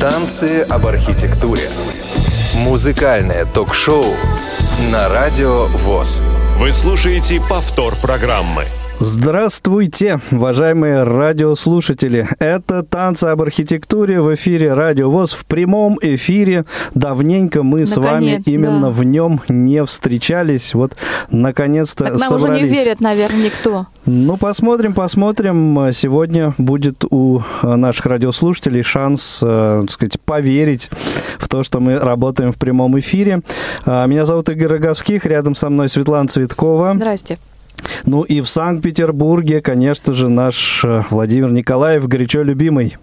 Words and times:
Танцы 0.00 0.60
об 0.60 0.86
архитектуре. 0.86 1.68
Музыкальное 2.54 3.44
ток-шоу 3.46 4.04
на 4.92 5.08
радио 5.08 5.66
ВОЗ. 5.66 6.20
Вы 6.56 6.72
слушаете 6.72 7.40
повтор 7.48 7.96
программы. 7.96 8.64
Здравствуйте, 9.00 10.20
уважаемые 10.32 11.04
радиослушатели. 11.04 12.28
Это 12.40 12.82
«Танцы 12.82 13.26
об 13.26 13.40
архитектуре» 13.42 14.20
в 14.20 14.34
эфире 14.34 14.72
«Радио 14.72 15.08
ВОЗ» 15.08 15.34
в 15.34 15.46
прямом 15.46 15.98
эфире. 16.02 16.64
Давненько 16.94 17.62
мы 17.62 17.80
наконец, 17.80 17.94
с 17.94 17.96
вами 17.96 18.42
именно 18.44 18.88
да. 18.88 18.90
в 18.90 19.04
нем 19.04 19.40
не 19.48 19.84
встречались. 19.84 20.74
Вот, 20.74 20.96
наконец-то 21.30 22.04
так 22.04 22.18
нам 22.18 22.28
собрались. 22.28 22.64
уже 22.64 22.70
не 22.70 22.74
верят, 22.74 23.00
наверное, 23.00 23.44
никто. 23.44 23.86
Ну, 24.04 24.36
посмотрим, 24.36 24.94
посмотрим. 24.94 25.92
Сегодня 25.92 26.54
будет 26.58 27.04
у 27.08 27.42
наших 27.62 28.06
радиослушателей 28.06 28.82
шанс, 28.82 29.40
э, 29.44 29.82
так 29.82 29.90
сказать, 29.92 30.20
поверить 30.20 30.90
в 31.38 31.46
то, 31.46 31.62
что 31.62 31.78
мы 31.78 32.00
работаем 32.00 32.50
в 32.50 32.56
прямом 32.56 32.98
эфире. 32.98 33.42
А, 33.86 34.06
Меня 34.06 34.26
зовут 34.26 34.48
Игорь 34.48 34.66
Роговских, 34.66 35.24
рядом 35.24 35.54
со 35.54 35.70
мной 35.70 35.88
Светлана 35.88 36.28
Цветкова. 36.28 36.94
Здрасте. 36.96 37.38
Ну 38.04 38.22
и 38.22 38.40
в 38.40 38.48
Санкт-Петербурге, 38.48 39.60
конечно 39.60 40.12
же, 40.12 40.28
наш 40.28 40.84
э, 40.84 41.04
Владимир 41.10 41.50
Николаев, 41.50 42.06
горячо 42.06 42.42
любимый. 42.42 42.96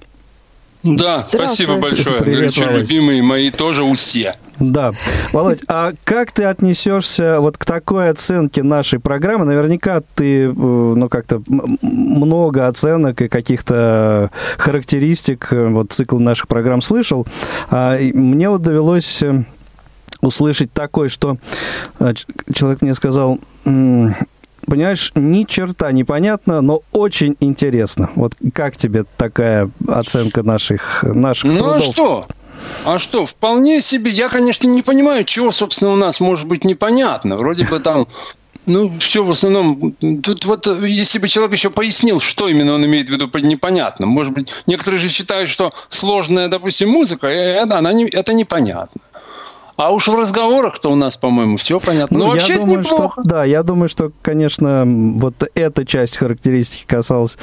Да, 0.85 1.27
спасибо 1.31 1.79
большое. 1.79 2.21
Привет, 2.21 2.39
Горячо 2.41 2.65
Володь. 2.65 2.81
любимые 2.81 3.23
мои 3.23 3.49
тоже 3.49 3.83
устья. 3.83 4.35
Да. 4.59 4.91
Володь, 5.33 5.61
а 5.67 5.93
как 6.03 6.31
ты 6.31 6.43
отнесешься 6.43 7.39
вот 7.39 7.57
к 7.57 7.65
такой 7.65 8.09
оценке 8.09 8.61
нашей 8.61 8.99
программы? 8.99 9.45
Наверняка 9.45 10.03
ты, 10.13 10.43
э, 10.43 10.51
ну, 10.51 11.09
как-то 11.09 11.41
много 11.47 12.67
оценок 12.67 13.19
и 13.21 13.27
каких-то 13.27 14.29
характеристик, 14.59 15.47
э, 15.51 15.69
вот 15.69 15.91
цикл 15.91 16.19
наших 16.19 16.47
программ 16.47 16.81
слышал. 16.81 17.25
А 17.71 17.97
мне 17.97 18.49
вот 18.49 18.61
довелось 18.61 19.23
услышать 20.21 20.71
такое, 20.71 21.09
что 21.09 21.37
человек 22.53 22.81
мне 22.81 22.93
сказал, 22.95 23.39
понимаешь, 24.65 25.11
ни 25.15 25.43
черта 25.43 25.91
непонятно, 25.91 26.61
но 26.61 26.81
очень 26.91 27.35
интересно. 27.39 28.09
Вот 28.15 28.33
как 28.53 28.77
тебе 28.77 29.05
такая 29.17 29.69
оценка 29.87 30.43
наших, 30.43 31.03
наших 31.03 31.53
Ну 31.53 31.65
а 31.65 31.79
трудов? 31.79 31.93
что? 31.93 32.27
А 32.85 32.99
что, 32.99 33.25
вполне 33.25 33.81
себе. 33.81 34.11
Я, 34.11 34.29
конечно, 34.29 34.67
не 34.67 34.81
понимаю, 34.81 35.23
чего, 35.23 35.51
собственно, 35.51 35.91
у 35.91 35.95
нас 35.95 36.19
может 36.19 36.47
быть 36.47 36.63
непонятно. 36.63 37.37
Вроде 37.37 37.65
бы 37.65 37.79
там, 37.79 38.07
ну, 38.65 38.91
все 38.99 39.23
в 39.23 39.31
основном... 39.31 39.93
Тут 40.23 40.45
вот, 40.45 40.65
если 40.81 41.19
бы 41.19 41.27
человек 41.27 41.53
еще 41.53 41.69
пояснил, 41.69 42.19
что 42.19 42.47
именно 42.47 42.73
он 42.73 42.85
имеет 42.85 43.09
в 43.09 43.11
виду 43.11 43.27
под 43.27 43.43
непонятным. 43.43 44.09
Может 44.09 44.33
быть, 44.33 44.51
некоторые 44.67 44.99
же 44.99 45.09
считают, 45.09 45.49
что 45.49 45.73
сложная, 45.89 46.47
допустим, 46.47 46.89
музыка, 46.89 47.27
это, 47.27 47.77
она 47.77 47.93
не, 47.93 48.05
это 48.05 48.33
непонятно. 48.33 49.01
А 49.77 49.91
уж 49.91 50.07
в 50.07 50.15
разговорах-то 50.15 50.89
у 50.89 50.95
нас, 50.95 51.17
по-моему, 51.17 51.57
все 51.57 51.79
понятно. 51.79 52.17
Ну, 52.17 52.27
вообще 52.27 52.53
я 52.53 52.55
это 52.55 52.65
думаю, 52.65 52.83
неплохо. 52.83 53.21
что 53.21 53.29
да, 53.29 53.43
я 53.43 53.61
думаю, 53.61 53.89
что, 53.89 54.11
конечно, 54.21 54.83
вот 54.85 55.35
эта 55.53 55.85
часть 55.85 56.17
характеристики 56.17 56.85
касалась, 56.85 57.37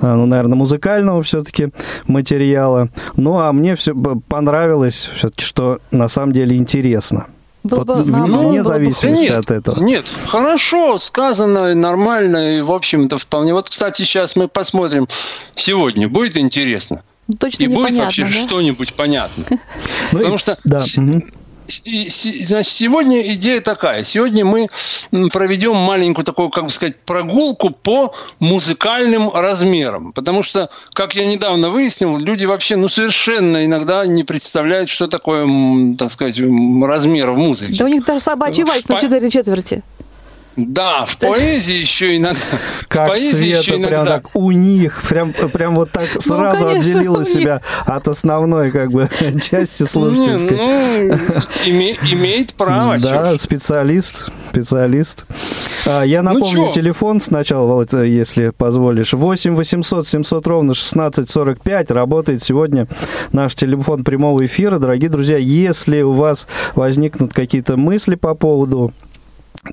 а, 0.00 0.16
ну, 0.16 0.26
наверное, 0.26 0.56
музыкального 0.56 1.22
все-таки 1.22 1.68
материала. 2.06 2.88
Ну, 3.16 3.38
а 3.38 3.52
мне 3.52 3.76
все 3.76 3.94
понравилось 3.94 5.10
все-таки, 5.14 5.44
что 5.44 5.78
на 5.92 6.08
самом 6.08 6.32
деле 6.32 6.56
интересно. 6.56 7.26
Было 7.62 7.84
Вот 7.84 7.86
бы, 7.86 8.10
наоборот, 8.10 8.44
вне 8.46 8.62
было 8.62 8.62
бы 8.62 8.68
зависимости 8.68 9.28
Да 9.28 9.38
от 9.38 9.50
этого. 9.50 9.80
Нет, 9.80 10.06
хорошо 10.28 10.98
сказано, 10.98 11.74
нормально, 11.74 12.58
и, 12.58 12.60
в 12.62 12.72
общем-то, 12.72 13.18
вполне. 13.18 13.52
Вот, 13.54 13.70
кстати, 13.70 14.02
сейчас 14.02 14.36
мы 14.36 14.48
посмотрим 14.48 15.08
сегодня. 15.54 16.08
Будет 16.08 16.36
интересно. 16.36 17.02
Ну, 17.28 17.34
Точно 17.38 17.64
И 17.64 17.66
будет 17.66 17.96
вообще 17.96 18.24
да? 18.24 18.30
что-нибудь 18.30 18.94
понятно. 18.94 19.44
Ну 20.12 20.18
Потому 20.18 20.38
что 20.38 20.58
Значит, 21.68 22.72
сегодня 22.72 23.22
идея 23.34 23.60
такая. 23.60 24.02
Сегодня 24.04 24.44
мы 24.44 24.68
проведем 25.32 25.76
маленькую 25.76 26.24
такую, 26.24 26.50
как 26.50 26.64
бы 26.64 26.70
сказать, 26.70 26.96
прогулку 27.00 27.70
по 27.70 28.14
музыкальным 28.38 29.30
размерам. 29.30 30.12
Потому 30.12 30.42
что, 30.42 30.70
как 30.92 31.14
я 31.14 31.26
недавно 31.26 31.70
выяснил, 31.70 32.18
люди 32.18 32.44
вообще 32.44 32.76
ну, 32.76 32.88
совершенно 32.88 33.64
иногда 33.64 34.06
не 34.06 34.24
представляют, 34.24 34.88
что 34.88 35.08
такое, 35.08 35.46
так 35.96 36.10
сказать, 36.10 36.38
размер 36.38 37.30
в 37.30 37.38
музыке. 37.38 37.74
Да 37.78 37.84
у 37.84 37.88
них 37.88 38.04
даже 38.04 38.20
собачий 38.20 38.64
В 38.64 38.68
вальс 38.68 38.88
на 38.88 38.94
па- 38.96 39.00
четыре 39.00 39.30
четверти. 39.30 39.82
Да, 40.56 41.04
в 41.04 41.18
поэзии 41.18 41.74
еще 41.76 42.16
иногда. 42.16 42.38
в 42.80 42.88
Как 42.88 43.08
поэзии 43.08 43.48
еще 43.48 43.74
Света, 43.74 43.88
прям 43.88 44.06
так 44.06 44.34
у 44.34 44.50
них, 44.50 45.02
прям, 45.08 45.32
прям 45.32 45.74
вот 45.74 45.90
так 45.90 46.08
сразу 46.20 46.64
конечно, 46.66 46.70
отделила 46.70 47.24
себя 47.24 47.60
от 47.84 48.08
основной, 48.08 48.70
как 48.70 48.90
бы, 48.90 49.08
части 49.50 49.82
слушательской. 49.84 50.56
Не, 50.56 51.02
ну, 51.02 51.14
име- 51.66 51.98
имеет 52.12 52.54
право. 52.54 52.98
Да, 52.98 53.34
ж. 53.36 53.38
специалист, 53.40 54.30
специалист. 54.50 55.26
А, 55.84 56.02
Я 56.02 56.22
Ну 56.22 56.32
напомню 56.34 56.66
чё? 56.68 56.72
телефон 56.72 57.20
сначала, 57.20 57.66
Володь, 57.66 57.92
э, 57.94 58.08
если 58.08 58.48
позволишь. 58.50 59.12
8 59.12 59.54
800 59.54 60.06
700 60.08 60.46
ровно 60.46 60.72
1645. 60.74 61.90
Работает 61.90 62.42
сегодня 62.42 62.88
наш 63.30 63.54
телефон 63.54 64.04
прямого 64.04 64.44
эфира. 64.44 64.78
Дорогие 64.78 65.10
друзья, 65.10 65.36
если 65.36 66.02
у 66.02 66.12
вас 66.12 66.48
возникнут 66.74 67.32
какие-то 67.34 67.76
мысли 67.76 68.14
по 68.16 68.34
поводу 68.34 68.92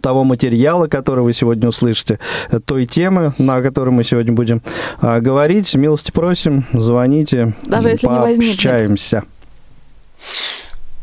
того 0.01 0.23
материала, 0.23 0.87
который 0.87 1.23
вы 1.23 1.33
сегодня 1.33 1.69
услышите, 1.69 2.19
э, 2.51 2.59
той 2.59 2.85
темы, 2.85 3.33
на 3.37 3.61
которой 3.61 3.89
мы 3.89 4.03
сегодня 4.03 4.33
будем 4.33 4.61
а, 5.01 5.19
говорить, 5.19 5.73
милости 5.75 6.11
просим, 6.11 6.65
звоните, 6.73 7.55
Даже 7.63 7.89
если 7.89 8.07
пообщаемся. 8.07 9.23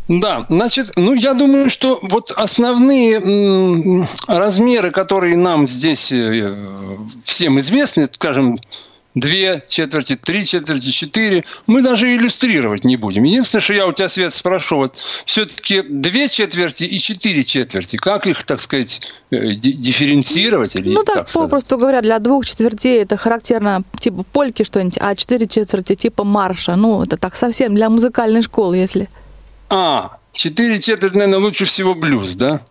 Да, 0.09 0.45
значит, 0.49 0.93
ну 0.97 1.13
я 1.13 1.35
думаю, 1.35 1.71
что 1.71 2.01
вот 2.03 2.33
основные 2.33 3.21
м, 3.21 4.05
размеры, 4.27 4.91
которые 4.91 5.37
нам 5.37 5.69
здесь 5.69 6.11
э, 6.11 6.57
всем 7.23 7.61
известны, 7.61 8.09
скажем, 8.11 8.59
две 9.15 9.65
четверти, 9.67 10.17
три 10.17 10.47
четверти, 10.47 10.91
четыре, 10.91 11.45
мы 11.67 11.83
даже 11.83 12.15
иллюстрировать 12.15 12.85
не 12.85 12.97
будем. 12.97 13.25
Единственное, 13.25 13.63
что 13.63 13.75
я 13.75 13.87
у 13.87 13.93
тебя, 13.93 14.09
Свет, 14.09 14.35
спрошу, 14.35 14.77
вот 14.77 14.99
все-таки 15.27 15.83
две 15.83 16.29
четверти 16.29 16.85
и 16.85 16.99
четыре 16.99 17.45
четверти, 17.45 17.97
как 17.97 18.27
их, 18.27 18.45
так 18.45 18.61
сказать, 18.61 19.01
э, 19.31 19.55
ди- 19.55 19.73
дифференцировать? 19.73 20.77
Или 20.77 20.95
Ну, 20.95 21.03
так, 21.03 21.31
попросту 21.33 21.77
говоря, 21.77 22.03
для 22.03 22.19
двух 22.19 22.47
четвертей 22.47 23.03
это 23.03 23.17
характерно, 23.17 23.83
типа 23.99 24.25
польки 24.33 24.63
что-нибудь, 24.63 24.99
а 25.01 25.15
четыре 25.17 25.49
четверти 25.49 25.95
типа 25.95 26.25
марша. 26.25 26.77
Ну, 26.77 27.03
это 27.03 27.17
так 27.17 27.35
совсем 27.37 27.75
для 27.75 27.91
музыкальной 27.91 28.43
школы, 28.43 28.77
если... 28.77 29.09
А, 29.69 30.19
четыре 30.33 30.81
четверти, 30.81 31.15
наверное, 31.15 31.41
лучше 31.41 31.65
всего 31.65 31.95
блюз, 31.95 32.35
да? 32.35 32.63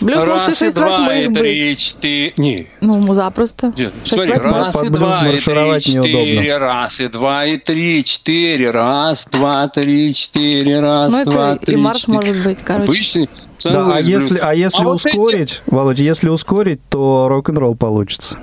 Блюз 0.00 0.16
может 0.18 0.28
и 0.28 0.30
Раз, 0.30 0.52
и 0.52 0.64
шесть 0.64 0.76
два, 0.76 0.88
восьмых 0.88 1.30
и 1.30 1.32
три, 1.34 1.76
четыре. 1.76 2.32
Не, 2.36 2.66
Ну, 2.80 3.14
запросто. 3.14 3.72
Нет, 3.76 3.92
смотри, 4.04 4.32
раз 4.32 4.76
и 4.82 4.88
два, 4.88 5.26
и 5.28 5.38
три, 5.38 5.80
четыре, 5.80 6.58
раз 6.58 7.00
и 7.00 7.08
два, 7.08 7.44
и 7.46 7.56
три, 7.58 8.04
четыре, 8.04 8.70
раз, 8.70 9.26
два, 9.30 9.68
три, 9.68 10.14
четыре, 10.14 10.80
раз, 10.80 11.10
Ну, 11.12 11.24
два, 11.24 11.54
это 11.54 11.66
три, 11.66 11.74
и 11.74 11.76
марш 11.76 12.08
может 12.08 12.42
быть, 12.42 12.58
короче. 12.64 12.84
Обычный 12.92 13.28
Да, 13.64 13.86
а 13.96 14.02
блюз. 14.02 14.06
если, 14.06 14.38
а 14.38 14.54
если 14.54 14.78
А 14.80 14.84
вот 14.84 15.04
эти- 15.06 15.16
ускорить, 15.16 15.62
Володя, 15.66 16.02
если 16.02 16.28
ускорить, 16.28 16.80
то 16.88 17.26
рок-н-ролл 17.28 17.74
получится. 17.76 18.38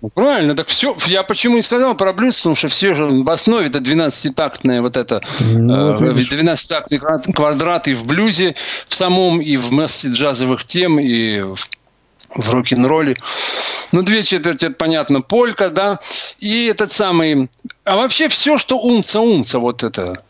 Ну, 0.00 0.10
Правильно, 0.10 0.54
так 0.54 0.68
все. 0.68 0.96
Я 1.06 1.24
почему 1.24 1.58
и 1.58 1.62
сказал 1.62 1.96
про 1.96 2.12
блюз, 2.12 2.36
потому 2.36 2.54
что 2.54 2.68
все 2.68 2.94
же 2.94 3.04
в 3.06 3.28
основе 3.30 3.66
это 3.66 3.78
12-тактная 3.78 4.80
вот 4.80 4.96
это 4.96 5.20
Ну, 5.40 5.92
вот 5.92 6.00
э, 6.00 6.12
видишь. 6.12 6.32
12-тактный 6.32 6.98
квад- 6.98 7.32
квадрат 7.34 7.88
и 7.88 7.94
в 7.94 8.06
блюзе 8.06 8.54
в 8.86 8.94
самом, 8.94 9.40
и 9.40 9.56
в 9.56 9.72
массе 9.72 10.08
джазовых 10.08 10.64
тем, 10.64 11.00
и 11.00 11.40
в, 11.40 11.56
в 12.34 12.50
рок-н-ролле. 12.52 13.16
Ну, 13.90 14.02
две 14.02 14.22
четверти, 14.22 14.66
это 14.66 14.74
понятно, 14.74 15.20
полька, 15.20 15.68
да, 15.70 15.98
и 16.38 16.66
этот 16.66 16.92
самый... 16.92 17.50
А 17.84 17.96
вообще 17.96 18.28
все, 18.28 18.58
что 18.58 18.78
умца-умца, 18.78 19.58
вот 19.58 19.82
это. 19.82 20.22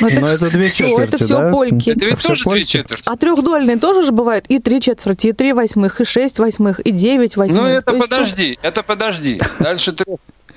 Ну, 0.00 0.08
Но 0.20 0.28
это 0.28 0.50
две 0.50 0.70
четверти, 0.70 1.14
Это 1.14 1.24
все 1.24 1.38
да? 1.38 1.50
польки. 1.50 1.90
Это 1.90 2.04
ведь 2.06 2.18
всё 2.18 2.28
тоже 2.28 2.42
две 2.42 2.50
польки? 2.50 2.64
четверти. 2.64 3.02
А 3.06 3.16
трехдольные 3.16 3.76
тоже 3.78 4.04
же 4.04 4.12
бывают 4.12 4.46
и 4.48 4.58
три 4.58 4.80
четверти, 4.80 5.28
и 5.28 5.32
три 5.32 5.52
восьмых, 5.52 6.00
и 6.00 6.04
шесть 6.04 6.38
восьмых, 6.38 6.80
и 6.80 6.90
девять 6.90 7.36
восьмых. 7.36 7.62
Ну, 7.62 7.68
это 7.68 7.92
То 7.92 7.96
есть, 7.96 8.08
подожди, 8.08 8.58
это 8.62 8.82
подожди. 8.82 9.40
Дальше 9.60 9.92
ты... 9.92 10.04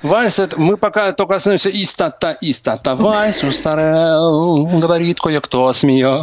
Вальс, 0.02 0.38
это, 0.38 0.60
мы 0.60 0.76
пока 0.76 1.12
только 1.12 1.36
остановимся 1.36 1.70
истата, 1.70 2.36
истата, 2.42 2.94
вальс 2.94 3.42
устарел, 3.42 4.66
говорит 4.66 5.18
кое-кто, 5.18 5.72
смея. 5.72 6.18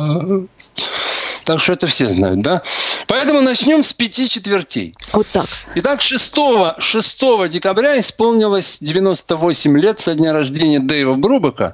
Так 1.45 1.59
что 1.59 1.73
это 1.73 1.87
все 1.87 2.09
знают, 2.09 2.41
да? 2.41 2.61
Поэтому 3.07 3.41
начнем 3.41 3.83
с 3.83 3.93
пяти 3.93 4.29
четвертей. 4.29 4.93
Вот 5.11 5.27
так. 5.27 5.45
Итак, 5.75 6.01
6, 6.01 6.35
6 6.79 7.49
декабря 7.49 7.99
исполнилось 7.99 8.77
98 8.79 9.77
лет 9.77 9.99
со 9.99 10.15
дня 10.15 10.33
рождения 10.33 10.79
Дэйва 10.79 11.15
Брубека, 11.15 11.73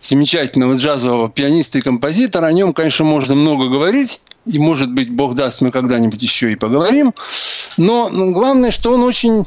замечательного 0.00 0.74
джазового 0.74 1.30
пианиста 1.30 1.78
и 1.78 1.80
композитора. 1.80 2.46
О 2.46 2.52
нем, 2.52 2.74
конечно, 2.74 3.04
можно 3.04 3.34
много 3.34 3.68
говорить. 3.68 4.20
И, 4.44 4.58
может 4.58 4.92
быть, 4.92 5.08
Бог 5.08 5.34
даст, 5.36 5.60
мы 5.60 5.70
когда-нибудь 5.70 6.20
еще 6.20 6.50
и 6.50 6.56
поговорим. 6.56 7.14
Но 7.76 8.10
главное, 8.10 8.72
что 8.72 8.92
он 8.92 9.04
очень 9.04 9.46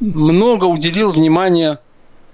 много 0.00 0.64
уделил 0.64 1.12
внимания 1.12 1.80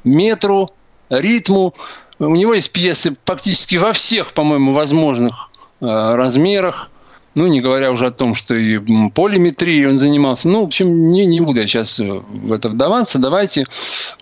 метру, 0.04 0.68
ритму. 1.10 1.74
У 2.20 2.36
него 2.36 2.54
есть 2.54 2.70
пьесы 2.70 3.16
практически 3.24 3.76
во 3.76 3.92
всех, 3.92 4.32
по-моему, 4.32 4.72
возможных 4.72 5.50
размерах. 5.82 6.90
Ну, 7.34 7.46
не 7.46 7.60
говоря 7.60 7.92
уже 7.92 8.06
о 8.06 8.10
том, 8.10 8.34
что 8.34 8.54
и 8.54 8.78
полиметрией 9.10 9.86
он 9.86 9.98
занимался. 9.98 10.48
Ну, 10.48 10.62
в 10.62 10.66
общем, 10.66 11.10
не, 11.10 11.24
не 11.26 11.40
буду 11.40 11.60
я 11.60 11.66
сейчас 11.66 11.98
в 11.98 12.52
это 12.52 12.68
вдаваться. 12.68 13.18
Давайте 13.18 13.64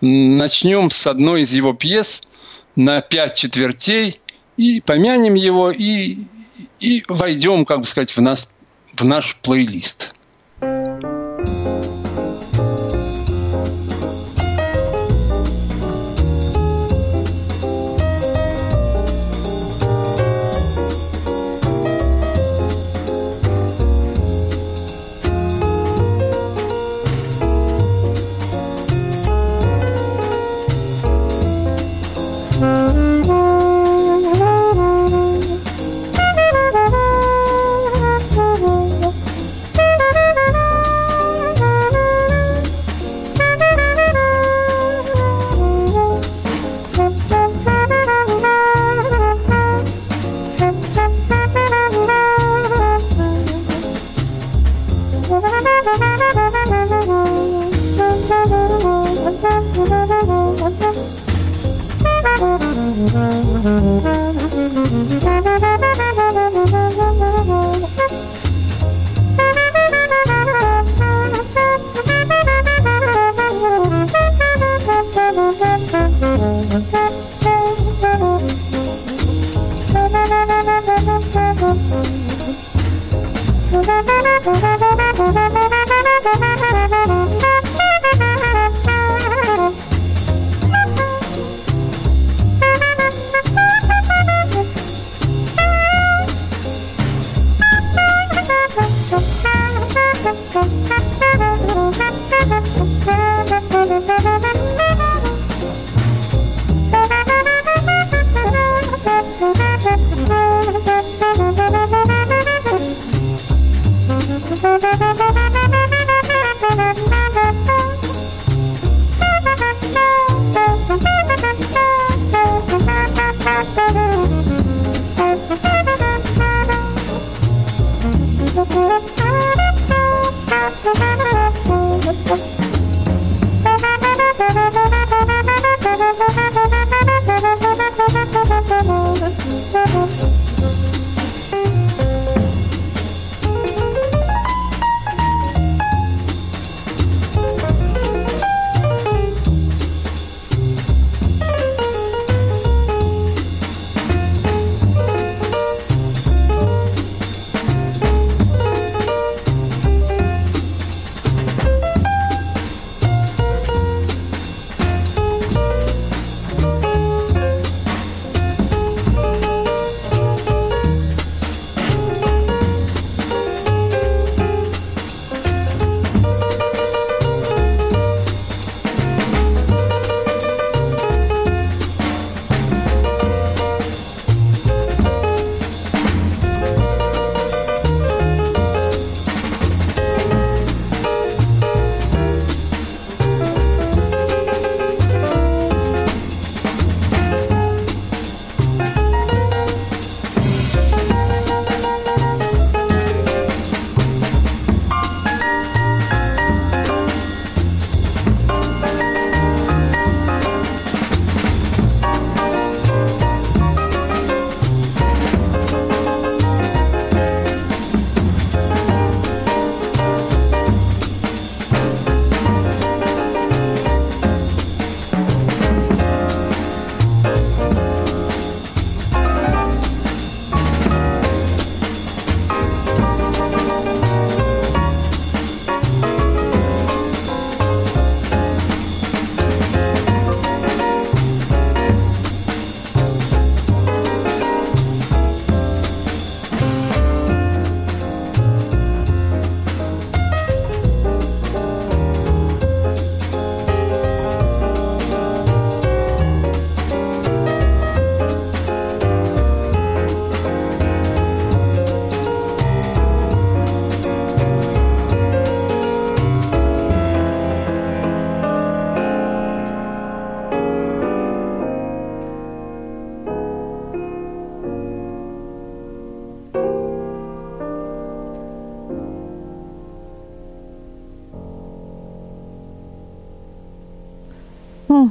начнем 0.00 0.90
с 0.90 1.06
одной 1.06 1.42
из 1.42 1.52
его 1.52 1.72
пьес 1.72 2.22
на 2.76 3.00
пять 3.00 3.34
четвертей 3.34 4.20
и 4.56 4.80
помянем 4.80 5.34
его, 5.34 5.72
и, 5.72 6.18
и 6.78 7.04
войдем, 7.08 7.64
как 7.64 7.80
бы 7.80 7.86
сказать, 7.86 8.16
в, 8.16 8.20
нас, 8.22 8.48
в 8.94 9.04
наш 9.04 9.36
плейлист. 9.42 10.14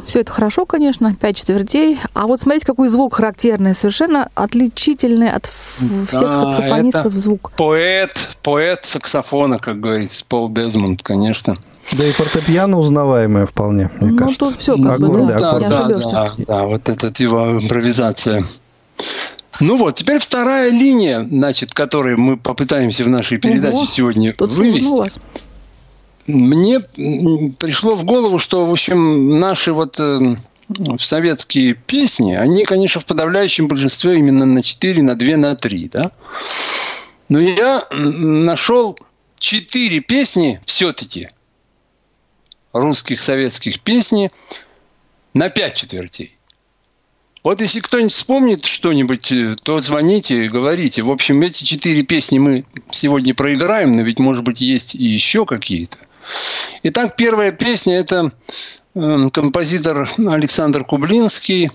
Все 0.09 0.21
это 0.21 0.31
хорошо, 0.31 0.65
конечно, 0.65 1.15
пять 1.15 1.37
четвертей. 1.37 1.99
А 2.13 2.25
вот 2.25 2.41
смотрите, 2.41 2.65
какой 2.65 2.89
звук 2.89 3.15
характерный, 3.15 3.75
совершенно 3.75 4.29
отличительный 4.33 5.29
от 5.29 5.45
всех 5.45 6.11
да, 6.11 6.35
саксофонистов 6.35 7.13
звук. 7.13 7.51
Поэт, 7.55 8.37
поэт 8.41 8.85
саксофона, 8.85 9.59
как 9.59 9.79
говорится, 9.79 10.25
Пол 10.27 10.49
Дезмонд, 10.49 11.03
конечно. 11.03 11.55
Да 11.93 12.05
и 12.05 12.11
фортепиано 12.11 12.79
узнаваемое 12.79 13.45
вполне, 13.45 13.91
мне 13.99 14.11
ну, 14.11 14.17
кажется. 14.17 14.45
Ну, 14.45 14.51
тут 14.51 14.59
все 14.59 14.75
как 14.77 14.99
аккорды, 14.99 15.21
бы, 15.21 15.27
да, 15.27 15.39
да, 15.39 15.59
да, 15.59 15.87
да, 15.87 16.33
да, 16.37 16.63
вот 16.65 16.89
этот 16.89 17.19
его 17.19 17.61
импровизация. 17.61 18.43
Ну 19.59 19.75
вот, 19.75 19.95
теперь 19.95 20.19
вторая 20.19 20.71
линия, 20.71 21.27
значит, 21.29 21.73
которую 21.73 22.19
мы 22.19 22.37
попытаемся 22.37 23.03
в 23.03 23.09
нашей 23.09 23.37
передаче 23.37 23.75
Ого, 23.75 23.85
сегодня 23.85 24.33
тут 24.33 24.51
вывести. 24.53 24.87
Вас. 24.87 25.19
Мне 26.29 26.79
пришло 26.79 27.95
в 27.95 28.03
голову, 28.03 28.37
что, 28.37 28.65
в 28.65 28.71
общем, 28.71 29.37
наши 29.37 29.73
вот 29.73 29.99
э, 29.99 30.35
советские 30.99 31.73
песни, 31.73 32.35
они, 32.35 32.65
конечно, 32.65 33.01
в 33.01 33.05
подавляющем 33.05 33.67
большинстве 33.67 34.19
именно 34.19 34.45
на 34.45 34.61
4, 34.61 35.01
на 35.01 35.15
2, 35.15 35.37
на 35.37 35.55
3, 35.55 35.89
да? 35.89 36.11
Но 37.29 37.39
я 37.39 37.87
нашел 37.89 38.97
четыре 39.39 40.01
песни 40.01 40.61
все-таки 40.65 41.29
русских 42.73 43.23
советских 43.23 43.79
песни 43.79 44.31
на 45.33 45.49
пять 45.49 45.75
четвертей. 45.75 46.37
Вот 47.43 47.61
если 47.61 47.79
кто-нибудь 47.79 48.13
вспомнит 48.13 48.65
что-нибудь, 48.65 49.31
э, 49.31 49.55
то 49.63 49.79
звоните 49.79 50.47
говорите. 50.47 51.01
В 51.01 51.09
общем, 51.09 51.41
эти 51.41 51.63
четыре 51.63 52.03
песни 52.03 52.37
мы 52.37 52.65
сегодня 52.91 53.33
проиграем, 53.33 53.91
но 53.93 54.03
ведь, 54.03 54.19
может 54.19 54.43
быть, 54.43 54.61
есть 54.61 54.93
и 54.93 55.05
еще 55.05 55.47
какие-то. 55.47 55.97
Итак, 56.83 57.15
первая 57.15 57.51
песня– 57.51 57.97
это 57.99 58.31
э, 58.95 59.29
композитор 59.31 60.09
Александр 60.25 60.83
Кублинский. 60.83 61.69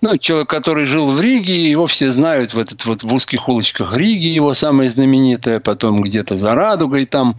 Ну, 0.00 0.18
человек, 0.18 0.48
который 0.50 0.84
жил 0.84 1.12
в 1.12 1.20
Риге, 1.20 1.70
его 1.70 1.86
все 1.86 2.12
знают 2.12 2.54
в, 2.54 2.58
этот, 2.58 2.84
вот, 2.84 3.02
в 3.02 3.12
узких 3.12 3.48
улочках 3.48 3.96
Риги, 3.96 4.26
его 4.26 4.54
самая 4.54 4.90
знаменитая, 4.90 5.60
потом 5.60 6.02
где-то 6.02 6.36
за 6.36 6.54
Радугой 6.54 7.06
там. 7.06 7.36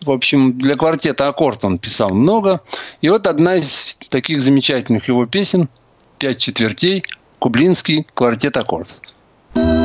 В 0.00 0.10
общем, 0.10 0.58
для 0.58 0.74
квартета 0.74 1.28
«Аккорд» 1.28 1.64
он 1.64 1.78
писал 1.78 2.10
много. 2.10 2.60
И 3.00 3.08
вот 3.08 3.26
одна 3.26 3.56
из 3.56 3.96
таких 4.10 4.42
замечательных 4.42 5.08
его 5.08 5.26
песен– 5.26 5.68
пять 6.18 6.38
четвертей, 6.38 7.04
Кублинский, 7.38 8.06
квартет 8.14 8.56
аккорд. 8.56 9.00
Утро 9.54 9.83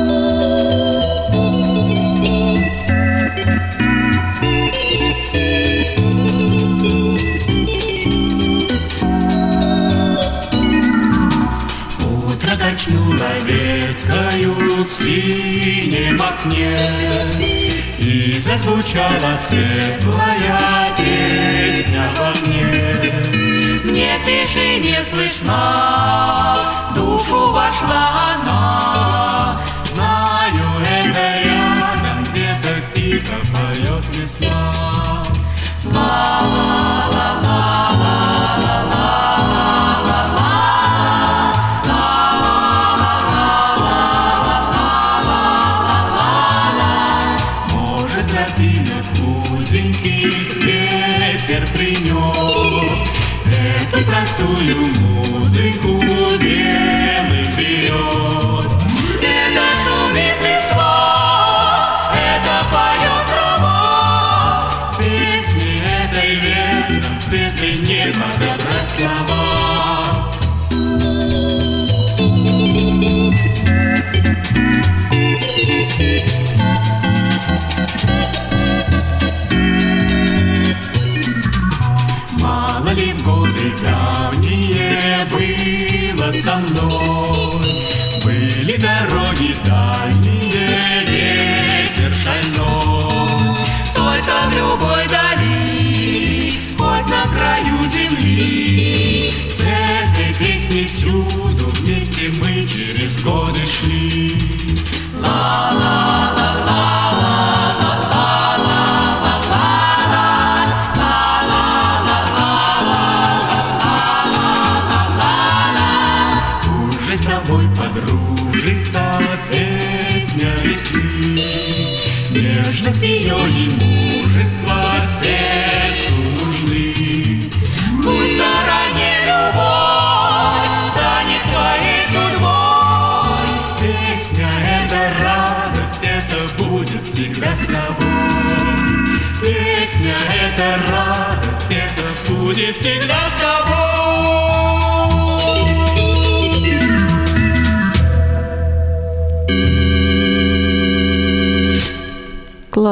качнуло 12.80 13.28
веткою 13.44 14.84
в 14.84 14.86
синем 14.86 16.20
окне 16.20 16.78
И 17.98 18.38
зазвучала 18.38 19.36
светлая 19.36 20.94
песня 20.96 22.08
в 22.16 22.20
огне 22.20 23.10
мне 23.82 24.18
в 24.18 24.24
тишине 24.24 25.02
слышна, 25.02 26.58
душу 26.94 27.50
вошла 27.50 28.34
она. 28.34 29.60
Знаю, 29.84 30.64
это 30.84 31.42
рядом 31.44 32.24
где-то 32.24 32.94
тихо 32.94 33.36
поет 33.52 34.04
весна. 34.16 35.24
Может, 35.84 37.49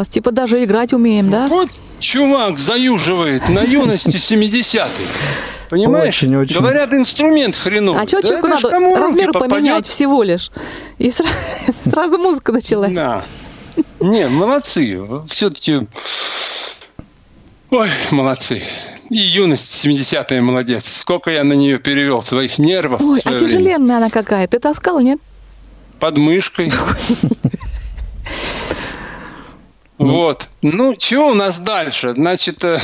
Класс, 0.08 0.14
типа 0.14 0.32
даже 0.32 0.64
играть 0.64 0.92
умеем, 0.92 1.30
да? 1.30 1.46
Вот 1.48 1.68
чувак 1.98 2.58
заюживает 2.58 3.48
на 3.48 3.60
юности 3.60 4.16
70-х. 4.16 4.88
Понимаешь? 5.70 6.22
Очень, 6.22 6.36
очень. 6.36 6.56
Говорят, 6.56 6.94
инструмент 6.94 7.54
хреновый. 7.54 8.02
А 8.02 8.06
что 8.06 8.22
да 8.22 8.28
человеку 8.28 8.48
надо 8.48 9.00
размер 9.00 9.32
поменять 9.32 9.86
всего 9.86 10.22
лишь? 10.22 10.50
И 10.98 11.10
сразу, 11.10 11.34
сразу 11.84 12.18
музыка 12.18 12.52
началась. 12.52 12.94
Да. 12.94 13.22
Не, 14.00 14.28
молодцы. 14.28 14.98
Все-таки... 15.28 15.86
Ой, 17.70 17.88
молодцы. 18.10 18.62
И 19.10 19.16
юность 19.16 19.84
70-я 19.84 20.40
молодец. 20.40 20.88
Сколько 20.88 21.30
я 21.30 21.44
на 21.44 21.52
нее 21.52 21.78
перевел 21.78 22.22
своих 22.22 22.58
нервов. 22.58 23.02
Ой, 23.02 23.20
а 23.24 23.34
тяжеленная 23.34 23.98
она 23.98 24.08
какая. 24.08 24.48
Ты 24.48 24.58
таскал, 24.58 25.00
нет? 25.00 25.20
Под 26.00 26.16
мышкой. 26.16 26.72
Ну. 29.98 30.12
Вот. 30.12 30.48
Ну, 30.62 30.94
что 30.96 31.30
у 31.30 31.34
нас 31.34 31.58
дальше? 31.58 32.12
Значит, 32.12 32.62
э, 32.62 32.78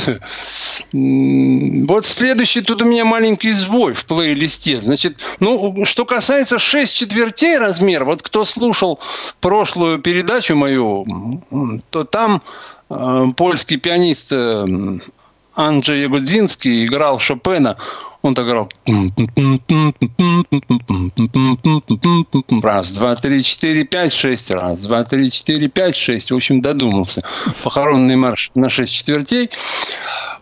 вот 0.91 2.05
следующий 2.05 2.61
тут 2.61 2.81
у 2.81 2.85
меня 2.85 3.05
маленький 3.05 3.53
сбой 3.53 3.93
в 3.93 4.05
плейлисте. 4.05 4.81
Значит, 4.81 5.29
ну, 5.39 5.85
что 5.85 6.05
касается 6.05 6.59
6 6.59 6.93
четвертей 6.93 7.57
размер, 7.57 8.03
вот 8.03 8.21
кто 8.21 8.43
слушал 8.43 8.99
прошлую 9.39 9.99
передачу 9.99 10.55
мою, 10.55 11.05
то 11.89 12.03
там 12.03 12.41
э, 12.89 13.25
польский 13.37 13.77
пианист 13.77 14.33
э, 14.33 14.65
Анджей 15.55 16.01
Ягудзинский 16.01 16.85
играл 16.85 17.19
Шопена. 17.19 17.77
Он 18.25 18.33
так 18.33 18.47
играл. 18.47 18.71
Раз, 22.63 22.91
два, 22.93 23.15
три, 23.15 23.43
четыре, 23.43 23.83
пять, 23.83 24.13
шесть. 24.13 24.49
Раз, 24.49 24.81
два, 24.81 25.03
три, 25.03 25.29
четыре, 25.29 25.67
пять, 25.67 25.95
шесть. 25.95 26.31
В 26.31 26.35
общем, 26.35 26.59
додумался. 26.59 27.23
Похоронный 27.61 28.15
марш 28.15 28.49
на 28.55 28.67
шесть 28.69 28.95
четвертей. 28.95 29.51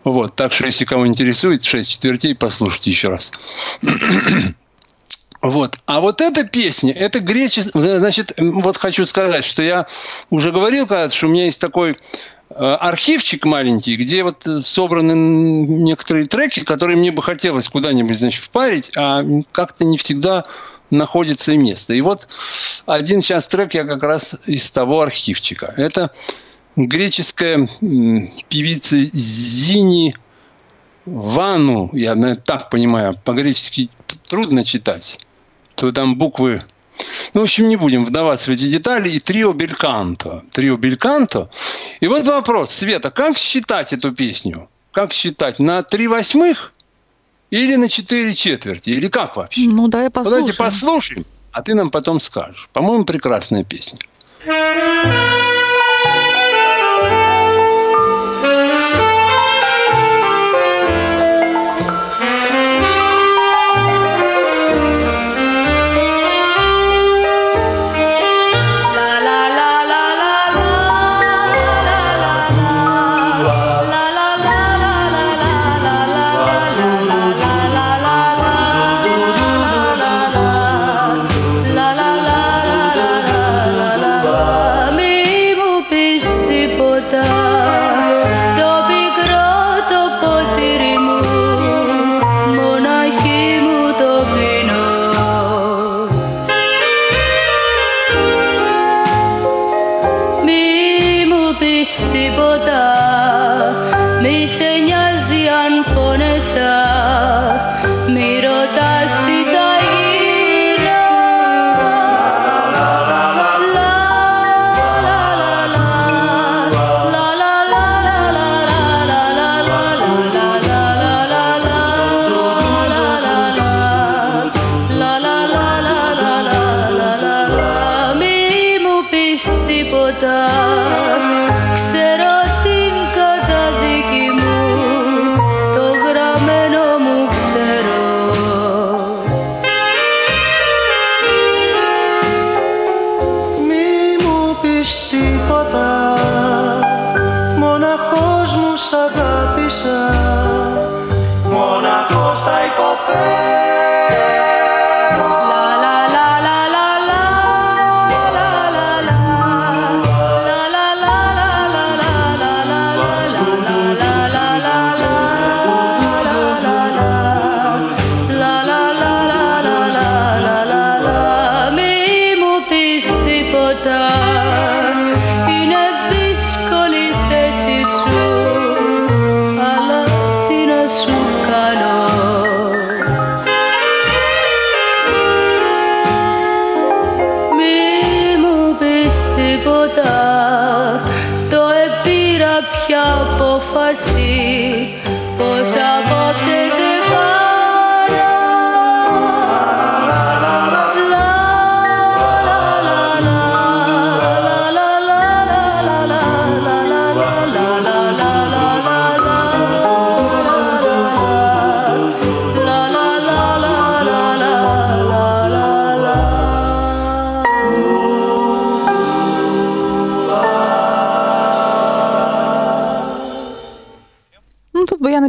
Вот, 0.02 0.34
так 0.34 0.54
что, 0.54 0.64
если 0.64 0.86
кого 0.86 1.06
интересует, 1.06 1.62
шесть 1.62 1.90
четвертей, 1.90 2.34
послушайте 2.34 2.90
еще 2.90 3.10
раз. 3.10 3.30
Вот. 5.42 5.76
А 5.84 6.00
вот 6.00 6.22
эта 6.22 6.44
песня, 6.44 6.94
это 6.94 7.20
греческая... 7.20 7.98
Значит, 7.98 8.32
вот 8.38 8.78
хочу 8.78 9.04
сказать, 9.04 9.44
что 9.44 9.62
я 9.62 9.86
уже 10.30 10.52
говорил 10.52 10.86
когда-то, 10.86 11.14
что 11.14 11.26
у 11.26 11.30
меня 11.30 11.44
есть 11.44 11.60
такой 11.60 11.98
архивчик 12.50 13.44
маленький, 13.44 13.96
где 13.96 14.22
вот 14.22 14.46
собраны 14.62 15.12
некоторые 15.12 16.26
треки, 16.26 16.60
которые 16.60 16.96
мне 16.96 17.10
бы 17.10 17.22
хотелось 17.22 17.68
куда-нибудь, 17.68 18.18
значит, 18.18 18.44
впарить, 18.44 18.92
а 18.96 19.24
как-то 19.52 19.84
не 19.84 19.98
всегда 19.98 20.44
находится 20.90 21.56
место. 21.56 21.94
И 21.94 22.00
вот 22.00 22.28
один 22.86 23.22
сейчас 23.22 23.48
трек 23.48 23.74
я 23.74 23.84
как 23.84 24.02
раз 24.02 24.36
из 24.46 24.70
того 24.70 25.00
архивчика. 25.00 25.72
Это 25.76 26.10
греческая 26.76 27.68
певица 28.48 28.96
Зини 28.98 30.14
Вану, 31.06 31.90
я 31.92 32.36
так 32.36 32.70
понимаю, 32.70 33.18
по-гречески 33.24 33.90
трудно 34.26 34.64
читать, 34.64 35.18
то 35.74 35.92
там 35.92 36.16
буквы 36.16 36.62
ну, 37.34 37.40
в 37.40 37.44
общем, 37.44 37.68
не 37.68 37.76
будем 37.76 38.04
вдаваться 38.04 38.50
в 38.50 38.54
эти 38.54 38.68
детали. 38.68 39.10
И 39.10 39.18
трио 39.18 39.52
Бельканто. 39.52 40.44
Трио 40.52 40.76
Бельканто. 40.76 41.50
И 42.00 42.06
вот 42.06 42.26
вопрос, 42.26 42.70
Света, 42.70 43.10
как 43.10 43.38
считать 43.38 43.92
эту 43.92 44.12
песню? 44.12 44.68
Как 44.92 45.12
считать? 45.12 45.58
На 45.58 45.82
три 45.82 46.06
восьмых 46.06 46.72
или 47.50 47.76
на 47.76 47.88
четыре 47.88 48.34
четверти? 48.34 48.90
Или 48.90 49.08
как 49.08 49.36
вообще? 49.36 49.68
Ну, 49.68 49.88
да, 49.88 50.04
я 50.04 50.10
послушаю. 50.10 50.40
Давайте 50.40 50.58
послушаем, 50.58 51.26
а 51.52 51.62
ты 51.62 51.74
нам 51.74 51.90
потом 51.90 52.20
скажешь. 52.20 52.68
По-моему, 52.72 53.04
прекрасная 53.04 53.64
песня. 53.64 53.98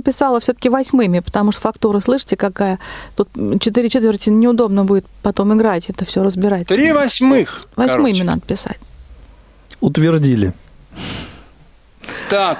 Написала 0.05 0.39
все-таки 0.39 0.69
восьмыми, 0.69 1.19
потому 1.19 1.51
что 1.51 1.61
фактура, 1.61 1.99
слышите, 1.99 2.37
какая? 2.37 2.79
Тут 3.15 3.29
четыре 3.59 3.89
четверти 3.89 4.29
неудобно 4.29 4.85
будет 4.85 5.05
потом 5.23 5.53
играть, 5.55 5.89
это 5.89 6.05
все 6.05 6.23
разбирать. 6.23 6.67
Три 6.67 6.91
восьмых. 6.91 7.67
Восьмыми 7.75 8.11
короче. 8.11 8.23
надо 8.23 8.41
писать. 8.41 8.79
Утвердили. 9.81 10.53
Так. 12.29 12.59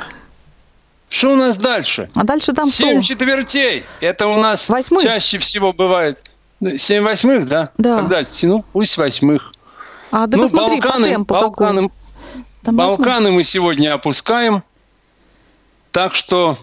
Что 1.07 1.33
у 1.33 1.35
нас 1.35 1.55
дальше? 1.57 2.09
А 2.15 2.23
дальше 2.23 2.51
там 2.53 2.67
Семь 2.67 3.01
что? 3.01 3.09
четвертей. 3.13 3.85
Это 4.01 4.27
у 4.27 4.37
нас 4.37 4.67
Восьмых? 4.69 5.03
чаще 5.03 5.37
всего 5.37 5.71
бывает. 5.71 6.31
Ну, 6.59 6.77
Семь 6.77 7.03
восьмых, 7.03 7.47
да? 7.47 7.69
Да. 7.77 7.99
Когда 7.99 8.23
тяну? 8.23 8.65
Пусть 8.73 8.97
восьмых. 8.97 9.53
А 10.11 10.27
ты 10.27 10.35
ну, 10.35 10.43
посмотри 10.43 10.81
по 10.81 10.87
Балканы, 10.87 11.09
темпу 11.09 11.33
Балканы. 11.33 11.89
Балканы 12.63 13.31
мы 13.31 13.43
сегодня 13.43 13.93
опускаем. 13.93 14.63
Так 15.91 16.13
что, 16.13 16.57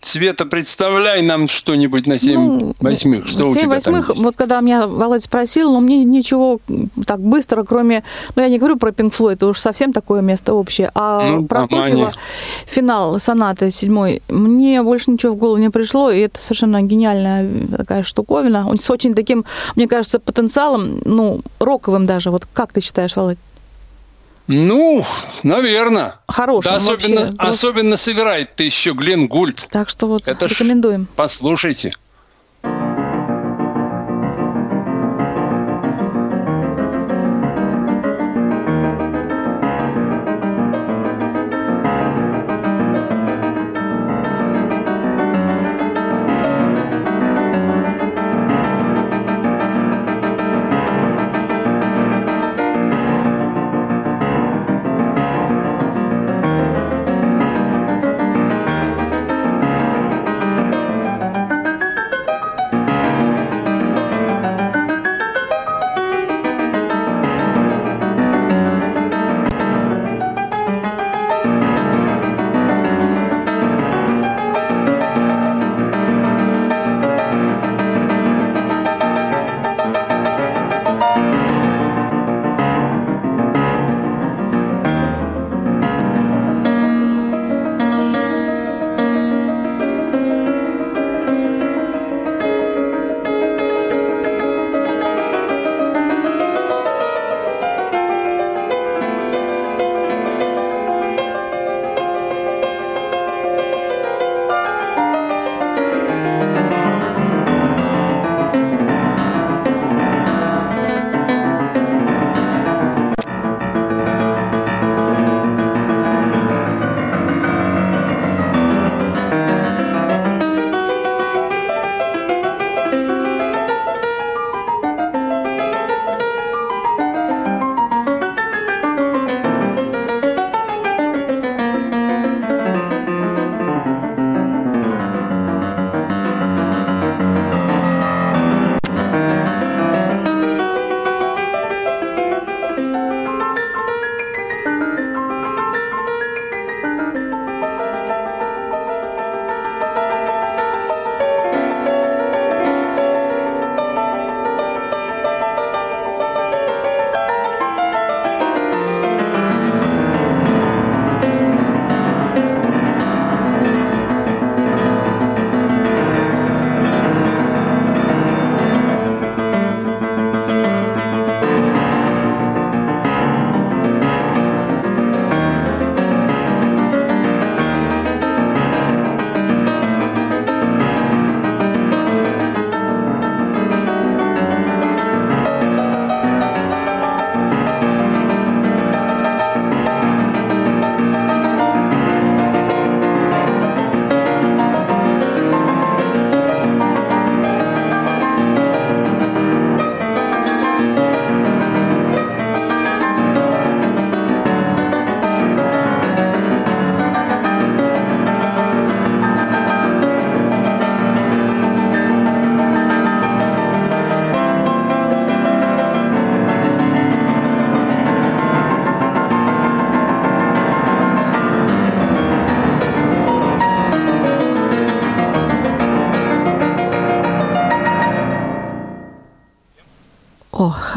Света, 0.00 0.46
представляй 0.46 1.22
нам 1.22 1.48
что-нибудь 1.48 2.06
на 2.06 2.20
семь 2.20 2.40
Ну, 2.40 2.74
восьмых. 2.80 3.26
Что 3.26 3.48
у 3.48 3.52
Семь 3.54 3.64
тебя 3.64 3.80
там 3.80 3.92
восьмых, 3.94 4.08
есть? 4.10 4.22
вот 4.22 4.36
когда 4.36 4.60
меня 4.60 4.86
Володя 4.86 5.24
спросил, 5.24 5.72
но 5.72 5.80
мне 5.80 6.04
ничего 6.04 6.60
так 7.04 7.20
быстро, 7.20 7.64
кроме, 7.64 8.04
ну 8.36 8.42
я 8.42 8.48
не 8.48 8.58
говорю 8.58 8.76
про 8.76 8.92
Пинк 8.92 9.12
Флойд, 9.14 9.38
это 9.38 9.48
уж 9.48 9.58
совсем 9.58 9.92
такое 9.92 10.22
место 10.22 10.54
общее, 10.54 10.90
а 10.94 11.28
Ну, 11.28 11.46
про 11.46 11.62
нормально. 11.62 11.86
Прокофьева 11.86 12.12
финал 12.66 13.18
сонаты 13.18 13.70
седьмой, 13.70 14.22
мне 14.28 14.82
больше 14.82 15.10
ничего 15.10 15.32
в 15.34 15.36
голову 15.36 15.56
не 15.58 15.70
пришло, 15.70 16.10
и 16.10 16.20
это 16.20 16.40
совершенно 16.40 16.80
гениальная 16.82 17.50
такая 17.76 18.02
штуковина, 18.04 18.68
он 18.68 18.78
с 18.78 18.88
очень 18.90 19.14
таким, 19.14 19.44
мне 19.74 19.88
кажется, 19.88 20.20
потенциалом, 20.20 21.00
ну, 21.04 21.40
роковым 21.58 22.06
даже, 22.06 22.30
вот 22.30 22.46
как 22.52 22.72
ты 22.72 22.80
считаешь, 22.80 23.16
Володь? 23.16 23.38
Ну, 24.48 25.04
наверное. 25.42 26.14
Хорошим 26.26 26.70
Да, 26.72 26.76
особенно, 26.78 27.20
вообще. 27.20 27.36
Особенно 27.38 27.96
сыграет-то 27.98 28.62
еще 28.62 28.92
Глен 28.92 29.28
Гульд. 29.28 29.68
Так 29.70 29.90
что 29.90 30.06
вот 30.06 30.26
Это 30.26 30.46
рекомендуем. 30.46 31.06
Послушайте. 31.16 31.92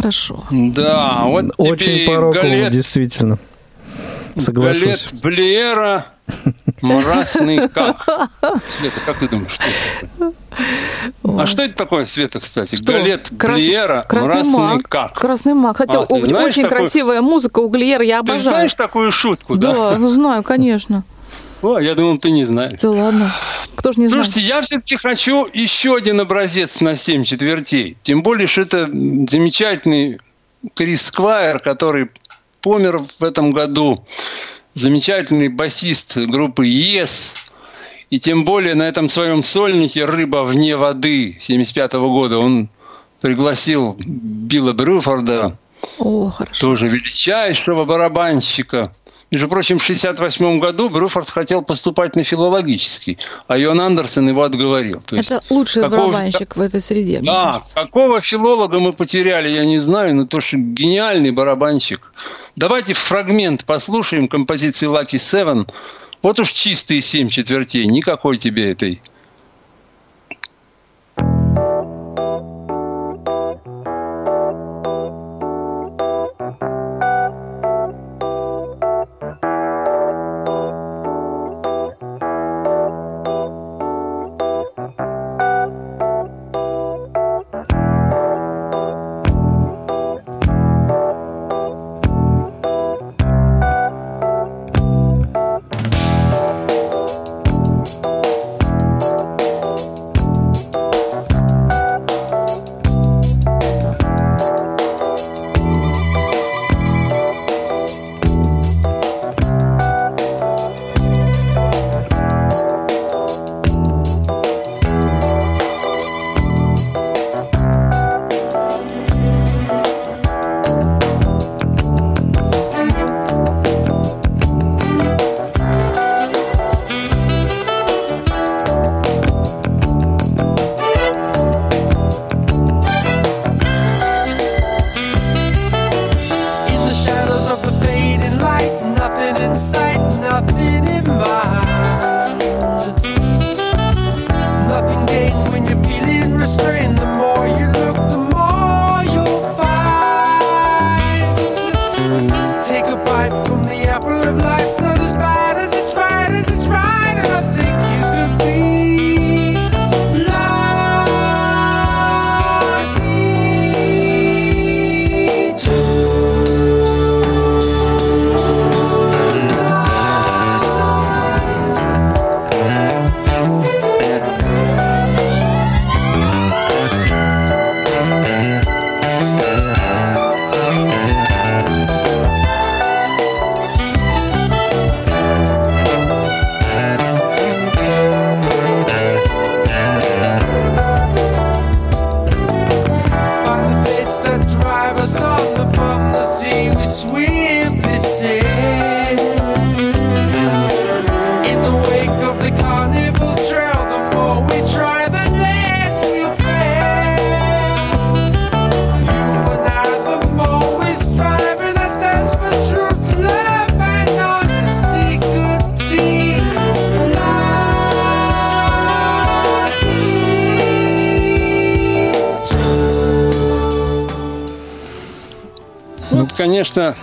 Хорошо. 0.02 0.44
Да, 0.52 1.24
вот 1.26 1.56
тебе 1.58 1.72
Очень 1.72 1.98
и 1.98 2.06
по 2.08 2.16
рокову, 2.18 2.34
галет, 2.34 2.72
действительно. 2.72 3.38
Соглашусь. 4.38 4.82
галет 5.12 5.14
Блера, 5.22 6.06
мрасный 6.82 7.68
как. 7.70 8.04
Света, 8.68 9.00
как 9.06 9.20
ты 9.20 9.28
думаешь, 9.28 9.52
что 9.52 9.64
это 9.64 10.34
такое? 11.26 11.42
А 11.44 11.46
что 11.46 11.64
это 11.64 11.76
такое, 11.76 12.06
Света, 12.06 12.40
кстати? 12.40 12.76
Что? 12.76 12.94
Галет 12.94 13.30
Крас- 13.38 13.58
Блера, 13.60 14.06
Красный 14.08 14.44
маг. 14.44 14.88
как. 14.88 15.14
Красный 15.14 15.54
маг. 15.54 15.78
Хотя 15.78 16.02
А, 16.02 16.06
ты 16.06 16.26
знаешь 16.26 16.48
очень 16.54 16.64
такую- 16.64 16.82
красивая 16.82 17.22
музыка 17.22 17.60
у 17.60 17.68
Глиера, 17.68 18.04
я 18.04 18.22
Ты 18.22 18.32
обожаю. 18.32 18.42
знаешь 18.44 18.74
такую 18.76 19.12
шутку, 19.12 19.56
да? 19.58 19.74
Да, 19.74 19.98
ну 19.98 20.10
знаю, 20.10 20.44
конечно. 20.44 21.04
О, 21.62 21.78
я 21.78 21.94
думал, 21.94 22.18
ты 22.18 22.32
не 22.32 22.46
знаешь. 22.46 22.80
Да 22.82 22.90
ладно. 22.90 23.32
Кто 23.82 23.94
ж 23.94 23.98
не 23.98 24.08
знает? 24.08 24.26
Слушайте, 24.26 24.48
я 24.48 24.62
все-таки 24.62 24.96
хочу 24.96 25.48
еще 25.52 25.96
один 25.96 26.22
образец 26.22 26.82
на 26.82 26.96
7 26.96 27.24
четвертей. 27.24 27.98
Тем 28.04 28.22
более, 28.22 28.46
что 28.46 28.62
это 28.62 28.86
замечательный 28.86 30.20
Крис 30.76 31.08
Сквайр, 31.08 31.60
который 31.60 32.12
помер 32.62 33.00
в 33.18 33.24
этом 33.24 33.50
году. 33.50 34.06
Замечательный 34.76 35.48
басист 35.48 36.16
группы 36.16 36.68
Yes. 36.68 37.34
И 38.12 38.20
тем 38.20 38.46
более 38.46 38.76
на 38.76 38.84
этом 38.84 39.10
своем 39.10 39.42
сольнике 39.42 40.06
«Рыба 40.06 40.44
вне 40.44 40.76
воды» 40.76 41.40
75 41.42 41.94
года 41.94 42.38
он 42.38 42.70
пригласил 43.20 43.96
Билла 43.98 44.74
Брюфорда, 44.74 45.58
О, 45.98 46.30
хорошо. 46.30 46.68
тоже 46.68 46.88
величайшего 46.88 47.86
барабанщика. 47.86 48.94
Между 49.32 49.48
прочим, 49.48 49.80
в 49.80 49.84
1968 49.84 50.60
году 50.60 50.90
Брюфорд 50.90 51.30
хотел 51.30 51.62
поступать 51.62 52.18
на 52.18 52.24
филологический, 52.26 53.18
а 53.48 53.58
Йон 53.58 53.80
Андерсон 53.80 54.28
его 54.28 54.44
отговорил. 54.44 55.02
То 55.06 55.16
есть 55.16 55.32
Это 55.32 55.42
лучший 55.50 55.84
какого 55.84 56.12
барабанщик 56.12 56.58
в 56.58 56.62
этой 56.62 56.82
среде. 56.82 57.22
Да, 57.24 57.54
кажется. 57.54 57.76
какого 57.76 58.20
филолога 58.20 58.80
мы 58.80 58.92
потеряли, 58.92 59.48
я 59.48 59.64
не 59.64 59.80
знаю, 59.80 60.16
но 60.16 60.26
то, 60.26 60.42
что 60.42 60.58
гениальный 60.58 61.32
барабанщик. 61.32 62.12
Давайте 62.58 62.94
фрагмент 62.94 63.64
послушаем 63.64 64.28
композиции 64.28 64.90
Lucky 64.90 65.16
Seven. 65.16 65.66
Вот 66.22 66.38
уж 66.42 66.52
чистые 66.52 67.02
семь 67.02 67.30
четвертей, 67.30 67.86
никакой 67.86 68.38
тебе 68.38 68.70
этой 68.70 69.02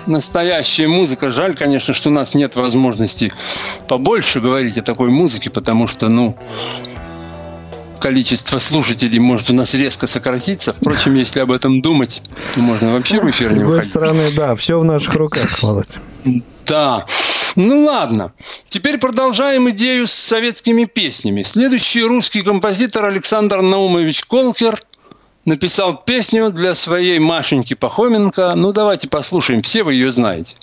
настоящая 0.07 0.89
музыка. 0.89 1.31
Жаль, 1.31 1.55
конечно, 1.55 1.95
что 1.95 2.09
у 2.11 2.13
нас 2.13 2.35
нет 2.35 2.57
возможности 2.57 3.33
побольше 3.89 4.41
говорить 4.41 4.79
о 4.79 4.83
такой 4.83 5.09
музыке, 5.11 5.51
потому 5.51 5.87
что, 5.87 6.09
ну, 6.09 6.37
количество 8.01 8.59
слушателей 8.59 9.19
может 9.19 9.51
у 9.51 9.55
нас 9.55 9.75
резко 9.75 10.07
сократиться. 10.07 10.75
Впрочем, 10.75 11.15
если 11.17 11.41
об 11.41 11.53
этом 11.53 11.81
думать, 11.81 12.23
то 12.55 12.61
можно 12.61 12.93
вообще 12.93 13.21
в 13.21 13.29
эфир 13.31 13.49
С 13.49 13.53
не 13.53 13.59
другой 13.59 13.77
выходить. 13.77 13.91
стороны, 13.93 14.29
да, 14.37 14.55
все 14.55 14.79
в 14.79 14.85
наших 14.85 15.15
руках, 15.15 15.63
Володь. 15.63 15.99
Да. 16.67 17.07
Ну 17.57 17.85
ладно. 17.87 18.33
Теперь 18.69 18.99
продолжаем 18.99 19.69
идею 19.71 20.07
с 20.07 20.13
советскими 20.13 20.85
песнями. 20.85 21.43
Следующий 21.43 22.03
русский 22.05 22.43
композитор 22.43 23.07
Александр 23.07 23.63
Наумович 23.63 24.23
Колкер 24.25 24.81
написал 25.49 25.97
песню 25.97 26.51
для 26.51 26.75
своей 26.75 27.19
Машеньки 27.19 27.75
Пахоменко. 27.75 28.55
Ну 28.55 28.73
давайте 28.73 29.09
послушаем, 29.09 29.63
все 29.63 29.83
вы 29.83 29.95
ее 29.95 30.13
знаете. 30.13 30.57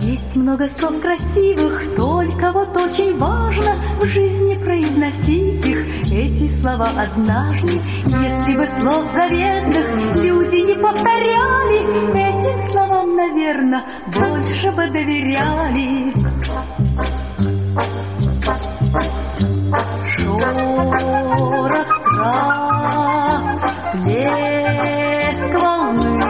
Есть 0.00 0.36
много 0.36 0.68
слов 0.68 1.00
красивых, 1.00 1.96
только 1.96 2.52
вот 2.52 2.76
очень 2.76 3.18
важно 3.18 3.74
в 4.00 4.04
жизни 4.06 4.54
произносить 4.62 5.66
их. 5.66 5.86
Эти 6.12 6.48
слова 6.60 6.88
однажды, 6.96 7.80
если 8.04 8.56
бы 8.56 8.66
слов 8.78 9.04
заветных 9.12 10.16
люди 10.16 10.56
не 10.56 10.74
повторяли, 10.74 11.48
этим 12.12 12.70
словам, 12.70 13.16
наверное, 13.16 13.84
больше 14.12 14.70
бы 14.70 14.86
доверяли. 14.86 16.27
Шорох 20.16 21.90
трав, 22.04 23.42
плеск 23.92 25.52
волны, 25.62 26.28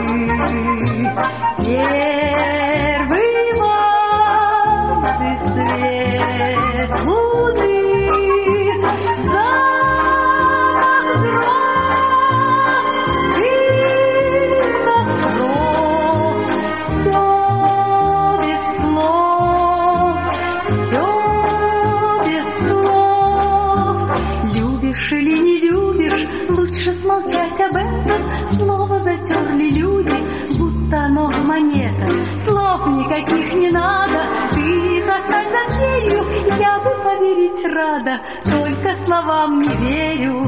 рада, 37.78 38.20
только 38.44 38.94
словам 39.04 39.58
не 39.58 39.68
верю. 39.76 40.44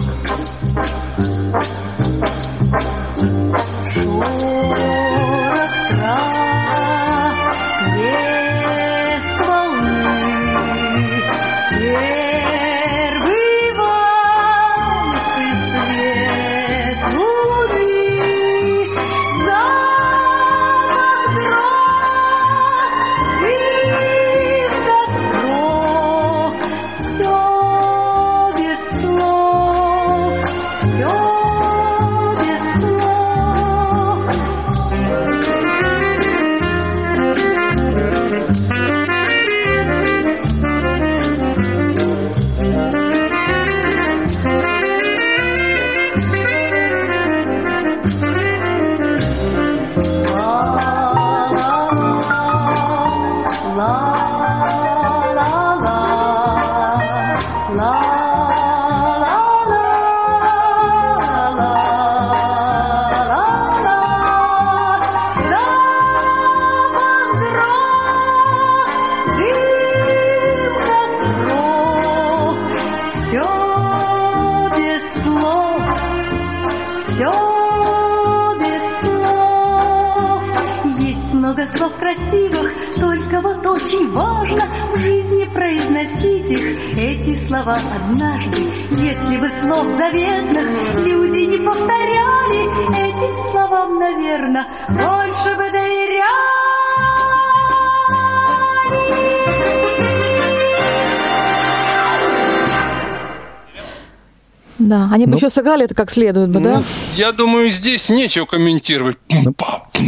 Они 105.11 105.25
бы 105.27 105.33
Ну. 105.33 105.37
еще 105.37 105.51
сыграли 105.51 105.85
это 105.85 105.94
как 105.94 106.11
следует 106.11 106.51
бы, 106.51 106.61
да? 106.61 106.77
Ну, 106.79 106.85
я 107.16 107.33
думаю, 107.33 107.70
здесь 107.70 108.09
нечего 108.09 108.46
комментировать. 108.46 109.18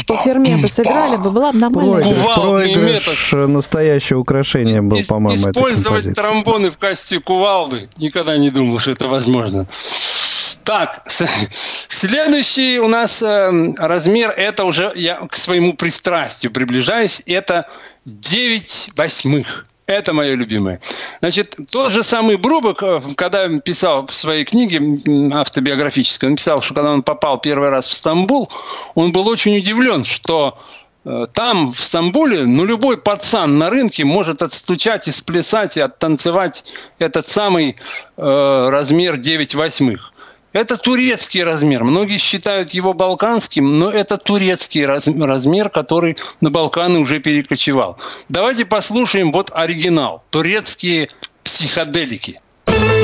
По 0.06 0.16
ферменты 0.18 0.68
сыграли 0.68 1.16
бы, 1.16 1.30
была 1.30 1.52
бы 1.52 1.58
нормальная. 1.58 2.02
Проигрыш, 2.02 2.24
проигрыш, 2.34 3.32
настоящее 3.32 4.18
украшение 4.18 4.82
был, 4.82 5.00
по-моему, 5.08 5.50
Использовать 5.50 6.14
тромбоны 6.14 6.70
в 6.70 6.78
качестве 6.78 7.20
кувалды. 7.20 7.88
Никогда 7.98 8.36
не 8.36 8.50
думал, 8.50 8.78
что 8.78 8.90
это 8.92 9.08
возможно. 9.08 9.66
Так, 10.64 11.02
следующий 11.88 12.78
у 12.78 12.86
нас 12.86 13.20
э, 13.20 13.72
размер, 13.78 14.30
это 14.30 14.64
уже 14.64 14.92
я 14.94 15.16
к 15.26 15.34
своему 15.34 15.72
пристрастию 15.74 16.52
приближаюсь, 16.52 17.20
это 17.26 17.64
9 18.04 18.90
восьмых. 18.96 19.66
Это 19.92 20.14
мое 20.14 20.34
любимое. 20.34 20.80
Значит, 21.20 21.56
тот 21.70 21.92
же 21.92 22.02
самый 22.02 22.36
Брубок, 22.36 22.82
э, 22.82 23.00
когда 23.14 23.46
писал 23.58 24.06
в 24.06 24.12
своей 24.12 24.44
книге 24.44 24.80
автобиографической, 25.34 26.30
он 26.30 26.36
писал, 26.36 26.62
что 26.62 26.74
когда 26.74 26.92
он 26.92 27.02
попал 27.02 27.38
первый 27.38 27.68
раз 27.68 27.88
в 27.88 27.92
Стамбул, 27.92 28.50
он 28.94 29.12
был 29.12 29.28
очень 29.28 29.56
удивлен, 29.58 30.06
что 30.06 30.58
э, 31.04 31.26
там, 31.34 31.72
в 31.72 31.80
Стамбуле, 31.80 32.46
ну, 32.46 32.64
любой 32.64 32.96
пацан 32.96 33.58
на 33.58 33.68
рынке 33.68 34.04
может 34.04 34.40
отстучать 34.40 35.08
и 35.08 35.12
сплясать, 35.12 35.76
и 35.76 35.80
оттанцевать 35.80 36.64
этот 36.98 37.28
самый 37.28 37.76
э, 38.16 38.68
размер 38.70 39.18
9 39.18 39.54
восьмых. 39.54 40.11
Это 40.52 40.76
турецкий 40.76 41.42
размер. 41.42 41.84
Многие 41.84 42.18
считают 42.18 42.70
его 42.72 42.92
балканским, 42.92 43.78
но 43.78 43.90
это 43.90 44.18
турецкий 44.18 44.84
раз- 44.84 45.08
размер, 45.08 45.70
который 45.70 46.16
на 46.40 46.50
Балканы 46.50 46.98
уже 46.98 47.20
перекочевал. 47.20 47.98
Давайте 48.28 48.64
послушаем 48.66 49.32
вот 49.32 49.50
оригинал. 49.52 50.22
Турецкие 50.30 51.08
психоделики. 51.42 52.40
Çay 52.66 53.01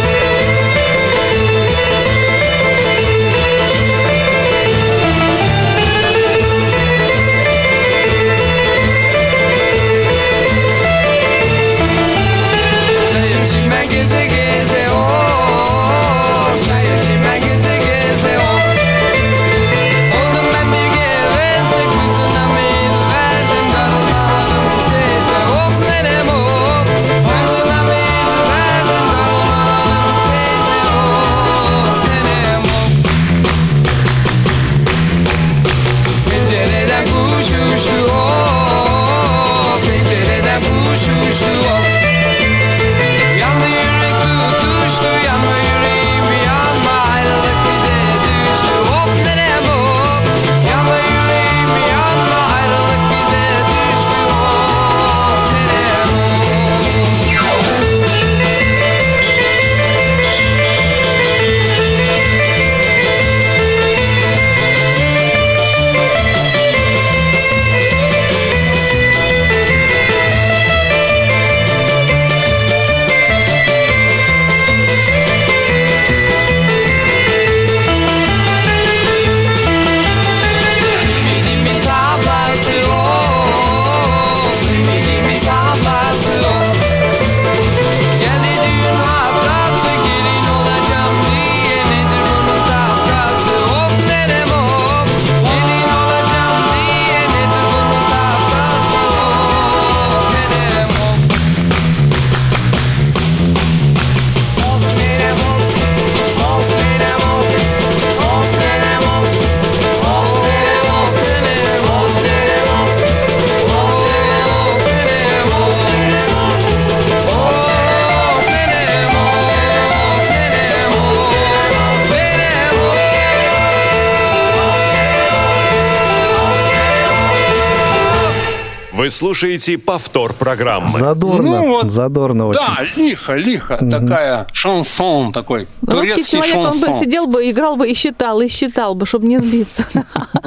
слушаете 129.18 129.78
повтор 129.78 130.33
программы. 130.33 130.88
Задорно, 130.98 131.50
Ну 131.62 131.68
вот, 131.68 131.90
задорно 131.90 132.46
очень. 132.46 132.61
Да, 132.61 132.78
лихо, 132.96 133.35
лихо. 133.37 133.76
Такая 133.90 134.46
шансон 134.52 135.33
такой. 135.33 135.66
Русский 135.83 136.09
Турецкий 136.11 136.24
человек, 136.38 136.57
он 136.57 136.64
бы 136.81 136.87
шансон. 136.87 136.94
сидел 137.02 137.26
бы, 137.26 137.50
играл 137.50 137.76
бы 137.76 137.88
и 137.90 137.94
считал, 137.94 138.40
и 138.40 138.48
считал 138.48 138.94
бы, 138.94 139.07
чтобы 139.07 139.26
не 139.26 139.38
сбиться. 139.38 139.85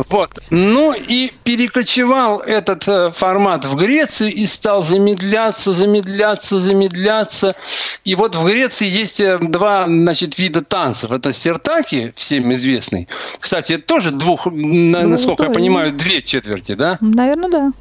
Вот. 0.10 0.30
Ну 0.50 0.94
и 0.94 1.32
перекочевал 1.44 2.40
этот 2.40 2.88
э, 2.88 3.12
формат 3.12 3.66
в 3.66 3.76
Грецию 3.76 4.34
и 4.34 4.46
стал 4.46 4.84
замедляться, 4.84 5.74
замедляться, 5.74 6.60
замедляться. 6.60 7.56
И 8.04 8.16
вот 8.16 8.36
в 8.36 8.44
Греции 8.46 8.88
есть 8.90 9.20
э, 9.20 9.38
два 9.40 9.86
значит, 9.86 10.38
вида 10.38 10.62
танцев. 10.64 11.12
Это 11.12 11.34
сертаки, 11.34 12.14
всем 12.16 12.52
известный. 12.54 13.08
Кстати, 13.40 13.74
это 13.74 13.84
тоже 13.84 14.12
двух, 14.12 14.46
на- 14.48 15.08
насколько 15.08 15.44
я 15.44 15.50
Двух, 15.50 15.56
понимаю, 15.58 15.92
две 15.94 16.22
четверти, 16.22 16.74
да? 16.74 16.98
Наверное, 17.02 17.50
да. 17.50 17.72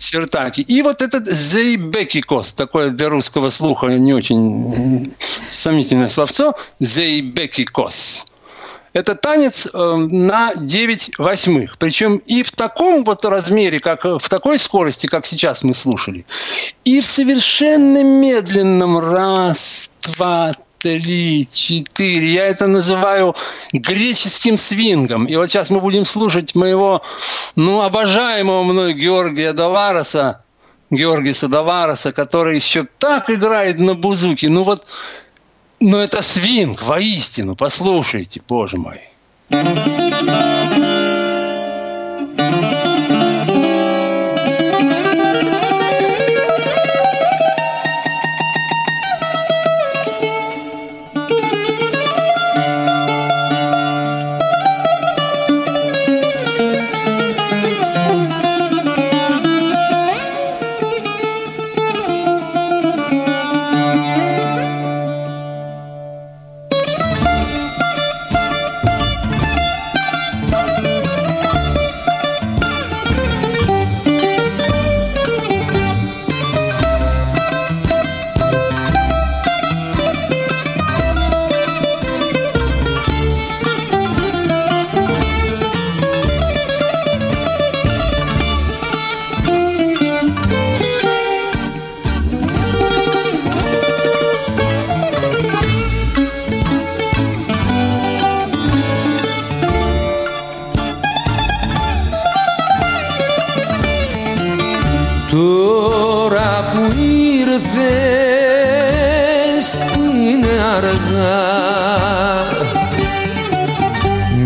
Сертаки. 0.00 0.62
И 0.62 0.82
вот 0.82 1.02
этот 1.02 1.28
зейбекикос, 1.28 2.54
такое 2.54 2.90
для 2.90 3.10
русского 3.10 3.50
слуха 3.50 3.86
не 3.86 4.14
очень 4.14 5.14
сомнительное 5.46 6.08
словцо, 6.08 6.56
зейбекикос. 6.80 8.24
Это 8.92 9.14
танец 9.14 9.68
э, 9.72 9.78
на 9.78 10.54
9 10.54 11.12
восьмых. 11.18 11.78
Причем 11.78 12.16
и 12.16 12.42
в 12.42 12.50
таком 12.50 13.04
вот 13.04 13.24
размере, 13.24 13.78
как 13.78 14.04
в 14.04 14.28
такой 14.28 14.58
скорости, 14.58 15.06
как 15.06 15.26
сейчас 15.26 15.62
мы 15.62 15.74
слушали, 15.74 16.24
и 16.84 17.00
в 17.00 17.06
совершенно 17.06 18.02
медленном 18.02 18.98
раз, 18.98 19.90
два, 20.02 20.56
три, 20.80 21.46
четыре. 21.52 22.32
Я 22.32 22.46
это 22.46 22.66
называю 22.66 23.36
греческим 23.72 24.56
свингом. 24.56 25.26
И 25.26 25.36
вот 25.36 25.50
сейчас 25.50 25.70
мы 25.70 25.80
будем 25.80 26.04
слушать 26.04 26.54
моего, 26.54 27.02
ну, 27.54 27.82
обожаемого 27.82 28.62
мной 28.64 28.94
Георгия 28.94 29.52
Далароса, 29.52 30.42
Георгиса 30.90 31.48
Далароса, 31.48 32.12
который 32.12 32.56
еще 32.56 32.86
так 32.98 33.30
играет 33.30 33.78
на 33.78 33.94
бузуке. 33.94 34.48
Ну 34.48 34.62
вот, 34.62 34.86
ну 35.78 35.98
это 35.98 36.22
свинг, 36.22 36.82
воистину, 36.82 37.56
послушайте, 37.56 38.40
боже 38.48 38.76
мой. 38.76 39.00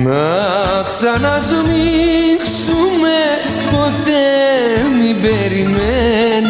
Να 0.04 0.82
ξανασμίξουμε 0.84 3.18
ποτέ 3.70 4.26
μην 5.00 5.20
περιμένεις 5.20 6.43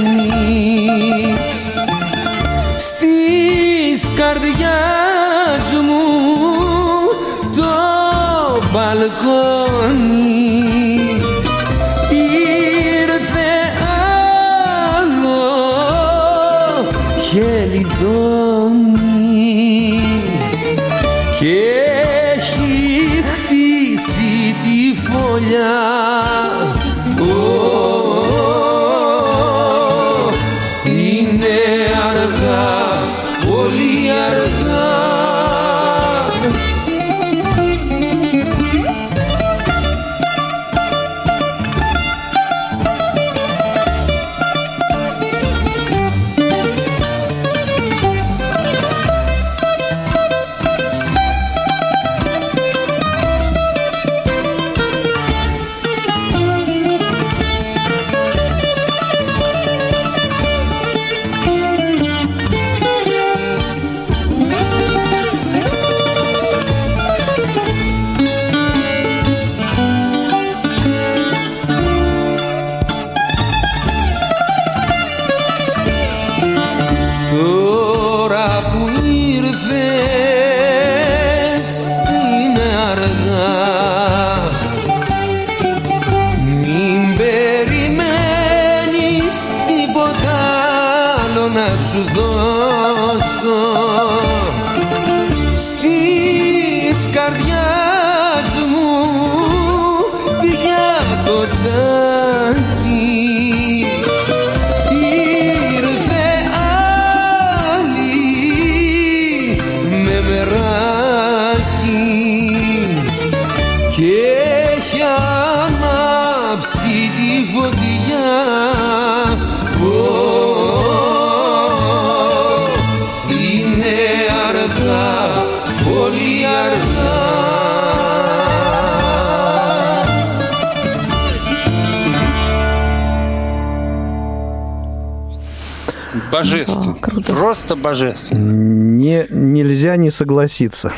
Божественно. 137.25 137.37
Просто 137.37 137.77
божественно. 137.77 138.53
Не, 138.53 139.27
нельзя 139.31 139.97
не 139.97 140.11
согласиться. 140.11 140.93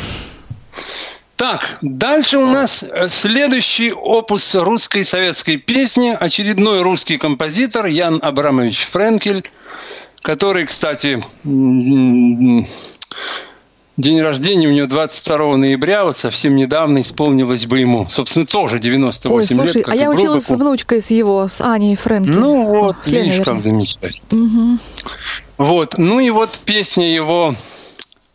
Так, 1.36 1.78
дальше 1.82 2.38
у 2.38 2.46
нас 2.46 2.82
э, 2.82 3.08
следующий 3.10 3.92
опус 3.92 4.54
русской 4.54 5.04
советской 5.04 5.58
песни. 5.58 6.16
Очередной 6.18 6.82
русский 6.82 7.18
композитор 7.18 7.84
Ян 7.86 8.18
Абрамович 8.22 8.88
Френкель, 8.90 9.44
который, 10.22 10.64
кстати, 10.64 11.22
день 11.44 12.66
рождения 14.22 14.68
у 14.68 14.72
него 14.72 14.86
22 14.86 15.58
ноября, 15.58 16.04
вот 16.04 16.16
совсем 16.16 16.56
недавно 16.56 17.02
исполнилось 17.02 17.66
бы 17.66 17.80
ему. 17.80 18.08
Собственно, 18.08 18.46
тоже 18.46 18.78
98 18.78 19.36
Ой, 19.36 19.44
слушай, 19.44 19.76
лет. 19.76 19.84
как 19.84 19.94
а 19.94 19.96
я 19.96 20.10
училась 20.10 20.46
с 20.46 20.50
внучкой 20.50 21.02
с 21.02 21.10
его, 21.10 21.48
с 21.48 21.60
Аней 21.60 21.96
Фрэнки. 21.96 22.30
Ну 22.30 22.64
вот, 22.64 22.96
Фле, 23.02 23.24
видишь, 23.24 23.44
как 23.44 23.60
замечательно. 23.60 24.14
Мгм. 24.30 24.80
Вот. 25.58 25.98
Ну 25.98 26.20
и 26.20 26.30
вот 26.30 26.58
песня 26.64 27.12
его 27.12 27.54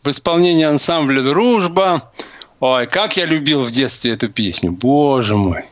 в 0.04 0.10
исполнении 0.10 0.66
ансамбля 0.66 1.22
«Дружба». 1.22 2.12
Ой, 2.60 2.86
как 2.86 3.18
я 3.18 3.26
любил 3.26 3.64
в 3.64 3.72
детстве 3.72 4.12
эту 4.12 4.30
песню. 4.30 4.72
Боже 4.72 5.36
мой. 5.36 5.71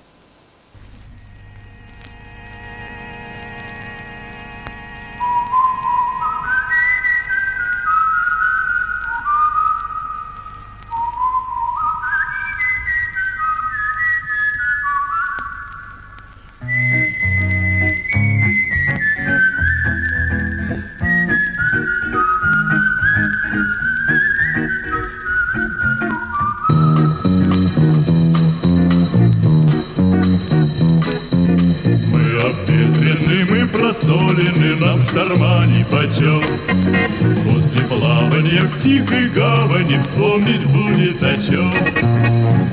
Просолены, 33.69 34.75
нам 34.75 35.01
шторма 35.05 35.65
нипочем. 35.65 36.41
После 37.45 37.81
плавания 37.83 38.63
в 38.63 38.81
тихой 38.81 39.29
гавани 39.29 39.99
вспомнить 40.01 40.65
будет 40.65 41.21
о 41.23 41.37
чем. 41.41 41.71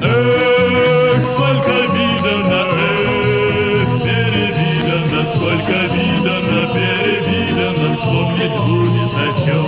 Эх, 0.02 1.22
сколько 1.32 1.74
видано, 1.94 2.66
эх, 2.72 4.02
перевидано, 4.02 5.24
сколько 5.34 5.76
видано, 5.94 6.68
перевидано, 6.74 7.96
вспомнить 7.96 8.58
будет 8.66 9.12
о 9.14 9.28
чем. 9.44 9.66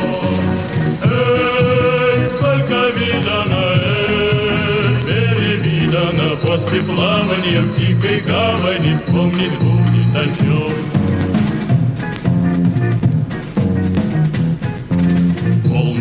Эх, 1.05 2.33
сколько 2.37 2.79
видано, 2.99 3.65
эх, 3.75 5.07
перевидано, 5.07 6.37
после 6.37 6.81
плавания 6.83 7.61
в 7.61 7.77
тихой 7.77 8.21
гавани 8.21 8.97
вспомнить 8.97 9.59
будет 9.59 10.17
о 10.17 10.25
чем. 10.45 10.98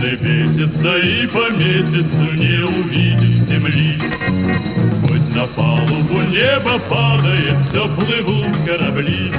Волны 0.07 0.15
бесятся 0.21 0.97
и 0.99 1.27
по 1.27 1.49
месяцу 1.51 2.33
не 2.33 2.63
увидишь 2.63 3.45
земли. 3.45 3.97
Хоть 5.01 5.35
на 5.35 5.45
палубу 5.47 6.21
небо 6.29 6.79
падает, 6.89 7.57
все 7.69 7.89
плывут 7.89 8.55
корабли. 8.65 9.31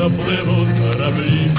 Все 0.00 0.08
плывут 0.08 0.68
корабли. 0.78 1.50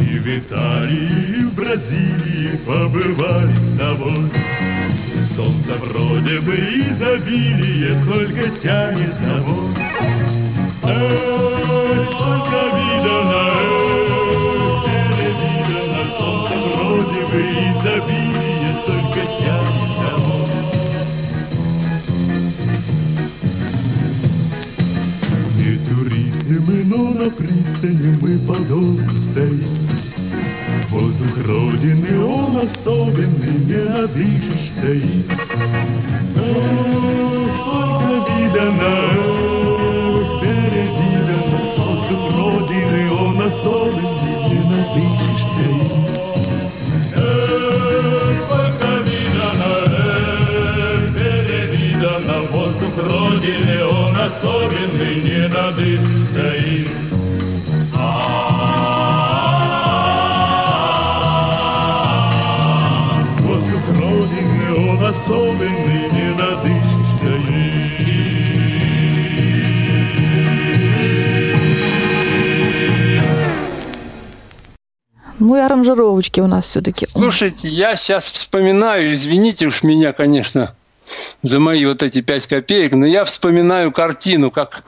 И 0.00 0.18
в 0.18 0.38
Италии, 0.38 1.38
и 1.38 1.44
в 1.44 1.54
Бразилии 1.54 2.56
побывали 2.66 3.56
с 3.56 3.76
тобой. 3.76 4.30
Солнце 5.34 5.72
вроде 5.80 6.40
бы 6.40 6.54
изобилие, 6.54 7.94
только 8.06 8.50
тянет 8.50 9.14
домой. 9.20 9.74
Эх, 10.84 12.06
сколько 12.10 12.58
видано, 12.76 13.40
эх, 13.40 13.43
на 27.24 27.30
пристани 27.30 28.18
мы 28.20 28.38
подолгу 28.40 29.16
стоим. 29.16 29.64
Воздух 30.90 31.46
Родины, 31.46 32.22
он 32.22 32.58
особенный, 32.58 33.64
не 33.64 33.82
надышишься 33.88 34.92
им. 34.92 35.24
аранжировочки 75.66 76.40
у 76.40 76.46
нас 76.46 76.66
все-таки. 76.66 77.06
Слушайте, 77.06 77.68
я 77.68 77.96
сейчас 77.96 78.30
вспоминаю, 78.32 79.14
извините 79.14 79.66
уж 79.66 79.82
меня, 79.82 80.12
конечно, 80.12 80.74
за 81.42 81.60
мои 81.60 81.84
вот 81.84 82.02
эти 82.02 82.20
пять 82.20 82.46
копеек, 82.46 82.94
но 82.94 83.06
я 83.06 83.24
вспоминаю 83.24 83.92
картину, 83.92 84.50
как 84.50 84.84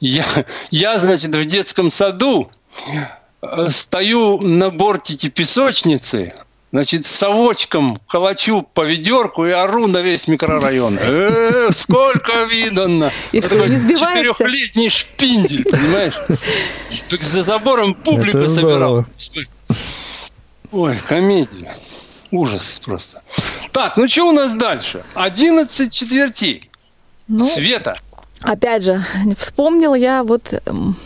я, 0.00 0.24
я 0.70 0.98
значит, 0.98 1.34
в 1.34 1.44
детском 1.44 1.90
саду 1.90 2.50
э, 3.42 3.68
стою 3.68 4.38
на 4.38 4.70
бортике 4.70 5.28
песочницы, 5.28 6.34
значит, 6.70 7.06
с 7.06 7.10
совочком 7.10 8.00
колочу 8.08 8.62
по 8.62 8.84
ведерку 8.84 9.46
и 9.46 9.50
ору 9.50 9.86
на 9.88 9.98
весь 9.98 10.28
микрорайон. 10.28 10.98
Эх, 11.00 11.74
сколько 11.74 12.44
видано! 12.44 13.10
И 13.32 13.40
что, 13.40 13.66
не 13.66 13.76
сбиваешься? 13.76 14.34
Четырехлетний 14.34 14.90
шпиндель, 14.90 15.64
понимаешь? 15.64 16.14
За 17.20 17.42
забором 17.42 17.94
публика 17.94 18.48
собиралась. 18.48 19.06
Ой, 20.72 20.96
комедия. 21.08 21.74
Ужас 22.30 22.80
просто. 22.84 23.22
Так, 23.72 23.96
ну 23.96 24.06
что 24.06 24.28
у 24.28 24.32
нас 24.32 24.54
дальше? 24.54 25.02
11 25.14 25.92
четвертей. 25.92 26.70
Ну, 27.26 27.46
Света. 27.46 27.96
Опять 28.42 28.84
же, 28.84 29.02
вспомнил 29.36 29.94
я 29.94 30.22
вот 30.22 30.62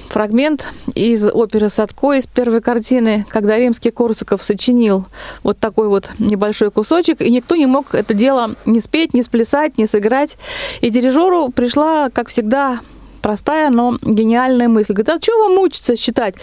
фрагмент 0.09 0.67
из 0.95 1.25
оперы 1.25 1.71
Садко, 1.71 2.13
из 2.13 2.27
первой 2.27 2.61
картины, 2.61 3.25
когда 3.29 3.57
римский 3.57 3.91
Корсаков 3.91 4.43
сочинил 4.45 5.07
вот 5.43 5.59
такой 5.59 5.89
вот 5.89 6.11
небольшой 6.19 6.71
кусочек, 6.71 7.23
и 7.23 7.31
никто 7.31 7.57
не 7.57 7.67
мог 7.67 7.95
это 7.95 8.13
дело 8.13 8.55
не 8.67 8.81
спеть, 8.81 9.15
не 9.15 9.23
сплясать, 9.23 9.79
не 9.79 9.87
сыграть. 9.87 10.37
И 10.83 10.91
дирижеру 10.91 11.49
пришла, 11.49 12.11
как 12.11 12.29
всегда, 12.29 12.81
простая, 13.23 13.71
но 13.71 13.97
гениальная 14.03 14.69
мысль. 14.69 14.93
Говорит, 14.93 15.09
а 15.09 15.23
что 15.23 15.39
вам 15.39 15.55
мучиться 15.55 15.97
считать? 15.97 16.35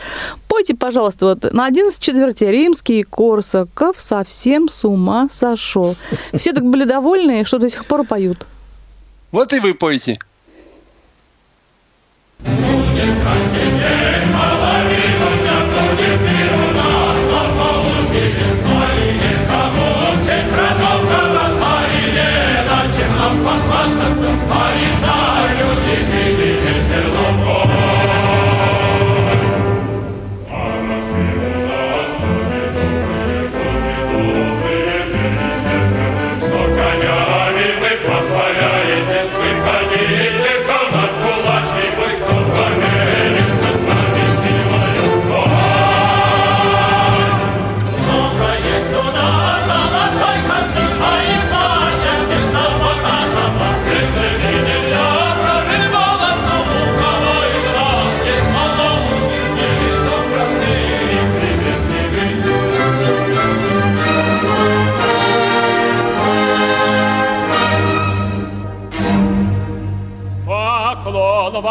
Пойте, 0.47 0.75
пожалуйста, 0.75 1.25
вот 1.25 1.53
на 1.53 1.65
11 1.65 1.99
четвертей 1.99 2.51
римский 2.51 3.03
Корсаков 3.03 3.99
совсем 3.99 4.69
с 4.69 4.85
ума 4.85 5.27
сошел. 5.31 5.95
Все 6.33 6.53
так 6.53 6.63
были 6.63 6.85
довольны, 6.85 7.45
что 7.45 7.59
до 7.59 7.69
сих 7.69 7.85
пор 7.85 8.05
поют. 8.05 8.47
Вот 9.31 9.53
и 9.53 9.59
вы 9.59 9.73
пойте. 9.73 10.17
Поклон 12.43 13.98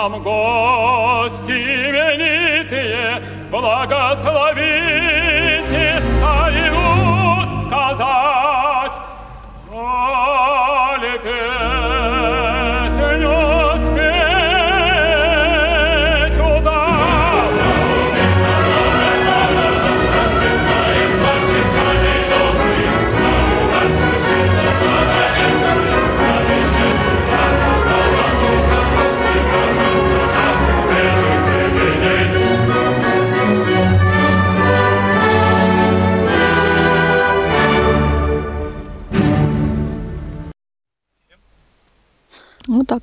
вам, 0.09 0.23
гости 0.23 0.38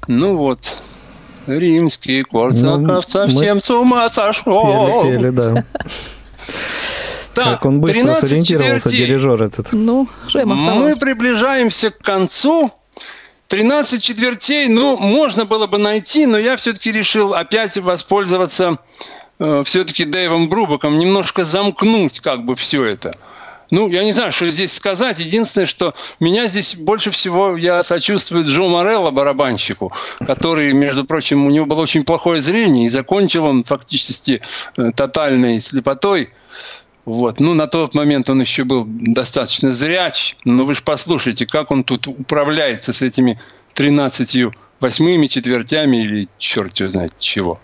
Ну 0.07 0.35
вот. 0.35 0.59
Римский 1.47 2.23
Корсаков 2.23 2.79
Ну, 2.87 2.95
мы- 2.95 3.01
совсем 3.03 3.59
с 3.59 3.69
ума 3.69 4.09
сошел. 4.09 5.03
Пели, 5.03 5.17
пели, 5.17 5.29
да. 5.29 5.63
Так, 7.33 7.45
Как 7.45 7.65
он 7.65 7.81
быстро 7.81 8.01
13 8.01 8.29
сориентировался, 8.29 8.89
четвертей. 8.89 9.07
дирижер 9.07 9.43
этот. 9.43 9.73
Ну, 9.73 10.07
что 10.27 10.39
им 10.39 10.49
Мы 10.49 10.95
приближаемся 10.95 11.91
к 11.91 11.97
концу. 11.97 12.71
13 13.49 14.01
четвертей, 14.01 14.69
ну, 14.69 14.95
можно 14.97 15.43
было 15.43 15.67
бы 15.67 15.77
найти, 15.77 16.25
но 16.25 16.37
я 16.37 16.55
все-таки 16.55 16.93
решил 16.93 17.33
опять 17.33 17.77
воспользоваться 17.77 18.77
все-таки 19.65 20.05
Дэйвом 20.05 20.47
Брубаком, 20.47 20.97
немножко 20.97 21.43
замкнуть 21.43 22.21
как 22.21 22.45
бы 22.45 22.55
все 22.55 22.85
это. 22.85 23.17
Ну, 23.71 23.89
я 23.89 24.03
не 24.03 24.11
знаю, 24.11 24.31
что 24.31 24.49
здесь 24.49 24.73
сказать. 24.73 25.19
Единственное, 25.19 25.65
что 25.65 25.93
меня 26.19 26.47
здесь 26.47 26.75
больше 26.75 27.11
всего 27.11 27.57
я 27.57 27.83
сочувствую 27.83 28.45
Джо 28.45 28.67
Морелло, 28.67 29.11
барабанщику, 29.11 29.91
который, 30.19 30.73
между 30.73 31.05
прочим, 31.05 31.45
у 31.45 31.49
него 31.49 31.65
было 31.65 31.81
очень 31.81 32.03
плохое 32.03 32.41
зрение, 32.41 32.85
и 32.87 32.89
закончил 32.89 33.45
он 33.45 33.63
фактически 33.63 34.41
э, 34.77 34.91
тотальной 34.95 35.59
слепотой. 35.59 36.29
Вот. 37.05 37.39
Ну, 37.39 37.53
на 37.53 37.67
тот 37.67 37.93
момент 37.93 38.29
он 38.29 38.41
еще 38.41 38.63
был 38.63 38.85
достаточно 38.87 39.73
зряч, 39.73 40.35
но 40.43 40.65
вы 40.65 40.73
же 40.73 40.81
послушайте, 40.83 41.45
как 41.45 41.71
он 41.71 41.83
тут 41.83 42.07
управляется 42.07 42.93
с 42.93 43.01
этими 43.01 43.39
13 43.75 44.53
восьмыми 44.79 45.27
четвертями 45.27 45.97
или 45.97 46.27
черт 46.37 46.77
его 46.79 46.89
знает 46.89 47.13
чего. 47.19 47.59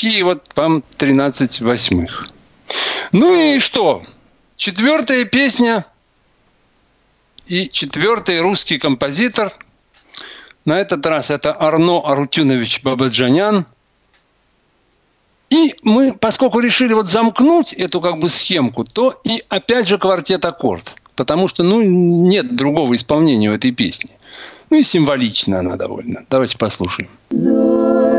Такие 0.00 0.24
вот 0.24 0.48
вам 0.56 0.82
13 0.96 1.60
восьмых. 1.60 2.28
Ну 3.12 3.34
и 3.34 3.58
что? 3.58 4.02
Четвертая 4.56 5.26
песня 5.26 5.84
и 7.46 7.68
четвертый 7.68 8.40
русский 8.40 8.78
композитор. 8.78 9.52
На 10.64 10.80
этот 10.80 11.04
раз 11.04 11.30
это 11.30 11.54
Арно 11.54 12.00
Арутюнович 12.02 12.82
Бабаджанян. 12.82 13.66
И 15.50 15.74
мы, 15.82 16.14
поскольку 16.14 16.60
решили 16.60 16.94
вот 16.94 17.06
замкнуть 17.06 17.74
эту 17.74 18.00
как 18.00 18.20
бы 18.20 18.30
схемку, 18.30 18.84
то 18.84 19.20
и 19.24 19.44
опять 19.50 19.86
же 19.86 19.98
квартет 19.98 20.46
аккорд. 20.46 20.96
Потому 21.14 21.46
что, 21.46 21.62
ну, 21.62 21.82
нет 21.82 22.56
другого 22.56 22.96
исполнения 22.96 23.50
у 23.50 23.54
этой 23.54 23.72
песни. 23.72 24.08
Ну 24.70 24.78
и 24.78 24.82
символично 24.82 25.58
она 25.58 25.76
довольно. 25.76 26.24
Давайте 26.30 26.56
послушаем. 26.56 27.10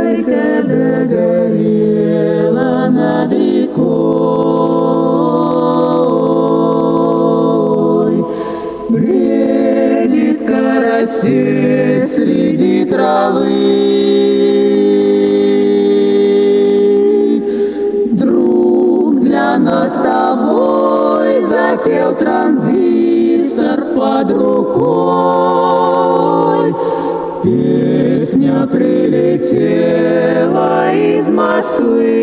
Зорька 0.02 0.64
догорела 0.64 1.70
над 2.90 3.32
рекой, 3.32 3.82
Бредит 8.90 10.40
карасель 10.48 12.08
среди 12.08 12.86
травы. 12.86 13.52
Друг 18.12 19.20
для 19.22 19.58
нас 19.60 19.94
с 19.94 19.98
тобой 19.98 21.42
запел 21.42 22.16
транзистор 22.16 23.84
под 23.96 24.32
рукой. 24.32 25.42
Песня 28.52 28.68
прилетела 28.68 30.14
из 30.94 31.30
Москвы. 31.30 32.18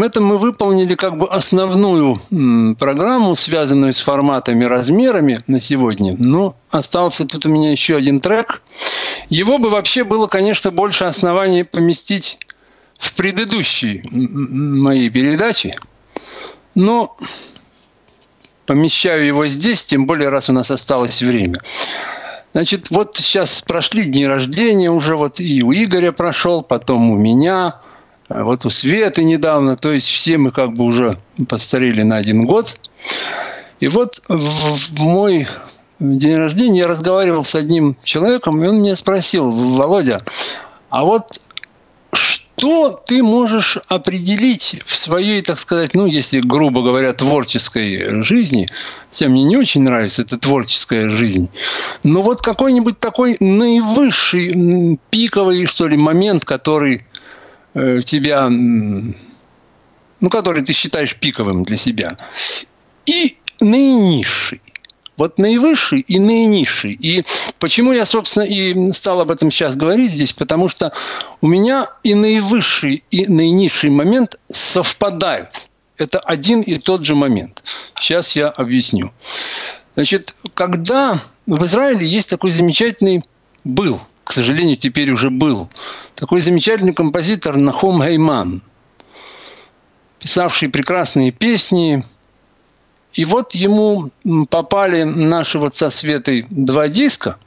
Товарищи, 0.00 0.06
это 0.06 0.20
мы 0.20 0.38
выполнили 0.38 0.94
как 0.94 1.16
бы 1.16 1.26
основную 1.26 2.16
программу, 2.76 3.34
связанную 3.34 3.92
с 3.92 4.00
форматами, 4.00 4.64
размерами 4.64 5.38
на 5.46 5.60
сегодня. 5.60 6.12
Но 6.16 6.56
остался 6.70 7.26
тут 7.26 7.46
у 7.46 7.48
меня 7.48 7.70
еще 7.70 7.96
один 7.96 8.20
трек. 8.20 8.62
Его 9.28 9.58
бы 9.58 9.70
вообще 9.70 10.04
было, 10.04 10.26
конечно, 10.26 10.70
больше 10.70 11.04
оснований 11.04 11.64
поместить 11.64 12.38
в 12.98 13.14
предыдущие 13.14 14.02
мои 14.10 15.08
передачи. 15.10 15.74
Но 16.74 17.16
помещаю 18.66 19.26
его 19.26 19.46
здесь, 19.48 19.84
тем 19.84 20.06
более, 20.06 20.28
раз 20.28 20.48
у 20.48 20.52
нас 20.52 20.70
осталось 20.70 21.22
время. 21.22 21.58
Значит, 22.52 22.90
вот 22.90 23.14
сейчас 23.14 23.62
прошли 23.62 24.04
дни 24.04 24.26
рождения 24.26 24.90
уже, 24.90 25.16
вот 25.16 25.38
и 25.40 25.62
у 25.62 25.72
Игоря 25.72 26.10
прошел, 26.12 26.62
потом 26.62 27.10
у 27.10 27.16
меня, 27.16 27.80
вот 28.30 28.64
у 28.64 28.70
Светы 28.70 29.24
недавно, 29.24 29.76
то 29.76 29.92
есть 29.92 30.06
все 30.06 30.38
мы 30.38 30.52
как 30.52 30.72
бы 30.72 30.84
уже 30.84 31.18
постарели 31.48 32.02
на 32.02 32.16
один 32.16 32.46
год. 32.46 32.76
И 33.80 33.88
вот 33.88 34.22
в, 34.28 35.00
мой 35.00 35.48
день 35.98 36.36
рождения 36.36 36.80
я 36.80 36.88
разговаривал 36.88 37.44
с 37.44 37.54
одним 37.54 37.96
человеком, 38.04 38.62
и 38.62 38.68
он 38.68 38.82
меня 38.82 38.94
спросил, 38.94 39.50
Володя, 39.50 40.18
а 40.90 41.04
вот 41.04 41.40
что 42.12 43.02
ты 43.06 43.22
можешь 43.22 43.78
определить 43.88 44.82
в 44.84 44.94
своей, 44.94 45.40
так 45.40 45.58
сказать, 45.58 45.94
ну, 45.94 46.06
если 46.06 46.40
грубо 46.40 46.82
говоря, 46.82 47.12
творческой 47.12 48.22
жизни, 48.22 48.68
хотя 49.10 49.28
мне 49.28 49.44
не 49.44 49.56
очень 49.56 49.82
нравится 49.82 50.22
эта 50.22 50.38
творческая 50.38 51.10
жизнь, 51.10 51.48
но 52.02 52.22
вот 52.22 52.42
какой-нибудь 52.42 53.00
такой 53.00 53.38
наивысший, 53.40 54.98
пиковый, 55.10 55.66
что 55.66 55.88
ли, 55.88 55.96
момент, 55.96 56.44
который 56.44 57.06
тебя, 57.74 58.46
м, 58.46 59.16
ну, 60.20 60.30
который 60.30 60.62
ты 60.62 60.72
считаешь 60.72 61.16
пиковым 61.16 61.62
для 61.62 61.76
себя, 61.76 62.16
и 63.06 63.36
наинизший. 63.60 64.60
Вот 65.16 65.36
наивысший 65.36 66.00
и 66.00 66.18
наинизший. 66.18 66.92
И 66.92 67.26
почему 67.58 67.92
я, 67.92 68.06
собственно, 68.06 68.44
и 68.44 68.90
стал 68.92 69.20
об 69.20 69.30
этом 69.30 69.50
сейчас 69.50 69.76
говорить 69.76 70.12
здесь, 70.12 70.32
потому 70.32 70.70
что 70.70 70.92
у 71.42 71.46
меня 71.46 71.90
и 72.02 72.14
наивысший, 72.14 73.04
и 73.10 73.26
наинизший 73.26 73.90
момент 73.90 74.38
совпадают. 74.50 75.68
Это 75.98 76.20
один 76.20 76.62
и 76.62 76.78
тот 76.78 77.04
же 77.04 77.14
момент. 77.14 77.62
Сейчас 78.00 78.34
я 78.34 78.48
объясню. 78.48 79.12
Значит, 79.94 80.34
когда 80.54 81.20
в 81.44 81.64
Израиле 81.66 82.06
есть 82.06 82.30
такой 82.30 82.50
замечательный 82.50 83.22
был, 83.64 84.00
к 84.24 84.32
сожалению, 84.32 84.78
теперь 84.78 85.10
уже 85.10 85.28
был, 85.28 85.68
такой 86.20 86.42
замечательный 86.42 86.92
композитор 86.92 87.56
Нахом 87.56 88.02
Гейман, 88.02 88.60
писавший 90.18 90.68
прекрасные 90.68 91.32
песни, 91.32 92.04
и 93.14 93.24
вот 93.24 93.54
ему 93.54 94.10
попали 94.50 95.04
наши 95.04 95.58
вот 95.58 95.74
со 95.76 95.90
два 96.50 96.88
диска. 96.88 97.38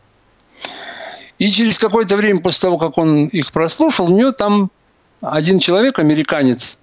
И 1.37 1.51
через 1.51 1.77
какое-то 1.77 2.17
время 2.17 2.41
после 2.41 2.61
того, 2.61 2.79
как 2.79 2.97
он 2.97 3.27
их 3.27 3.51
прослушал, 3.51 4.07
у 4.07 4.17
него 4.17 4.31
там 4.31 4.71
один 5.21 5.59
человек, 5.59 5.99
американец, 5.99 6.79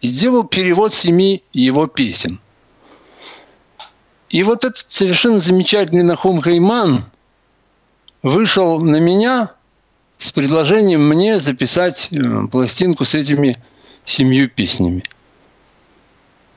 сделал 0.00 0.44
перевод 0.44 0.94
семи 0.94 1.42
его 1.52 1.86
песен. 1.86 2.40
И 4.30 4.42
вот 4.42 4.64
этот 4.64 4.86
совершенно 4.88 5.38
замечательный 5.38 6.02
Нахум 6.02 6.40
Гайман 6.40 7.04
вышел 8.22 8.80
на 8.80 9.00
меня 9.00 9.54
с 10.20 10.32
предложением 10.32 11.08
мне 11.08 11.40
записать 11.40 12.10
э, 12.12 12.46
пластинку 12.46 13.06
с 13.06 13.14
этими 13.14 13.56
семью 14.04 14.50
песнями. 14.50 15.02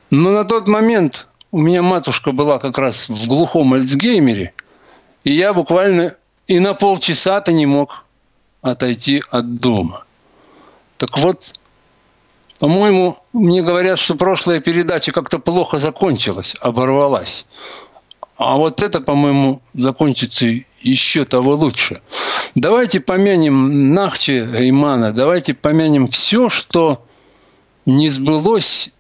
Но 0.10 0.32
на 0.32 0.44
тот 0.44 0.68
момент 0.68 1.28
у 1.50 1.62
меня 1.62 1.82
матушка 1.82 2.34
была 2.34 2.60
как 2.60 2.78
раз 2.78 3.08
в 3.08 3.26
глухом 3.26 3.74
Альцгеймере, 3.74 4.54
и 5.24 5.32
я 5.32 5.54
буквально 5.54 6.16
и 6.46 6.60
на 6.60 6.74
полчаса-то 6.74 7.54
не 7.54 7.66
мог 7.66 8.04
отойти 8.62 9.24
от 9.32 9.56
дома. 9.56 10.04
Так 10.98 11.18
вот, 11.18 11.54
по-моему, 12.60 13.18
мне 13.32 13.62
говорят, 13.62 13.98
что 13.98 14.16
прошлая 14.16 14.60
передача 14.60 15.14
как-то 15.14 15.40
плохо 15.40 15.80
закончилась, 15.80 16.54
оборвалась. 16.60 17.46
А 18.36 18.58
вот 18.58 18.84
это, 18.84 19.00
по-моему, 19.00 19.62
закончится 19.74 20.48
еще 20.84 21.26
того 21.26 21.56
лучше. 21.56 22.02
Давайте 22.56 23.00
помянем 23.00 23.94
Нахче 23.94 24.46
Гаймана, 24.46 25.12
давайте 25.12 25.54
помянем 25.54 26.08
все, 26.08 26.50
что 26.50 27.06
не 27.86 28.10
сбылось, 28.10 28.92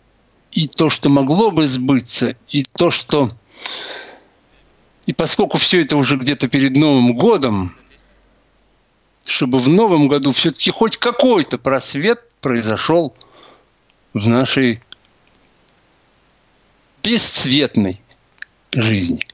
и 0.52 0.68
то, 0.68 0.90
что 0.90 1.10
могло 1.10 1.52
бы 1.52 1.68
сбыться, 1.68 2.36
и 2.50 2.64
то, 2.64 2.92
что... 2.92 3.30
И 5.06 5.14
поскольку 5.14 5.58
все 5.58 5.82
это 5.82 5.98
уже 5.98 6.16
где-то 6.16 6.48
перед 6.48 6.72
Новым 6.72 7.16
годом, 7.16 7.76
чтобы 9.26 9.60
в 9.60 9.68
Новом 9.68 10.08
году 10.08 10.32
все-таки 10.32 10.72
хоть 10.72 10.98
какой-то 10.98 11.58
просвет 11.58 12.22
произошел 12.40 13.14
в 14.14 14.28
нашей 14.28 14.82
бесцветной 17.04 18.00
жизни. 18.72 19.26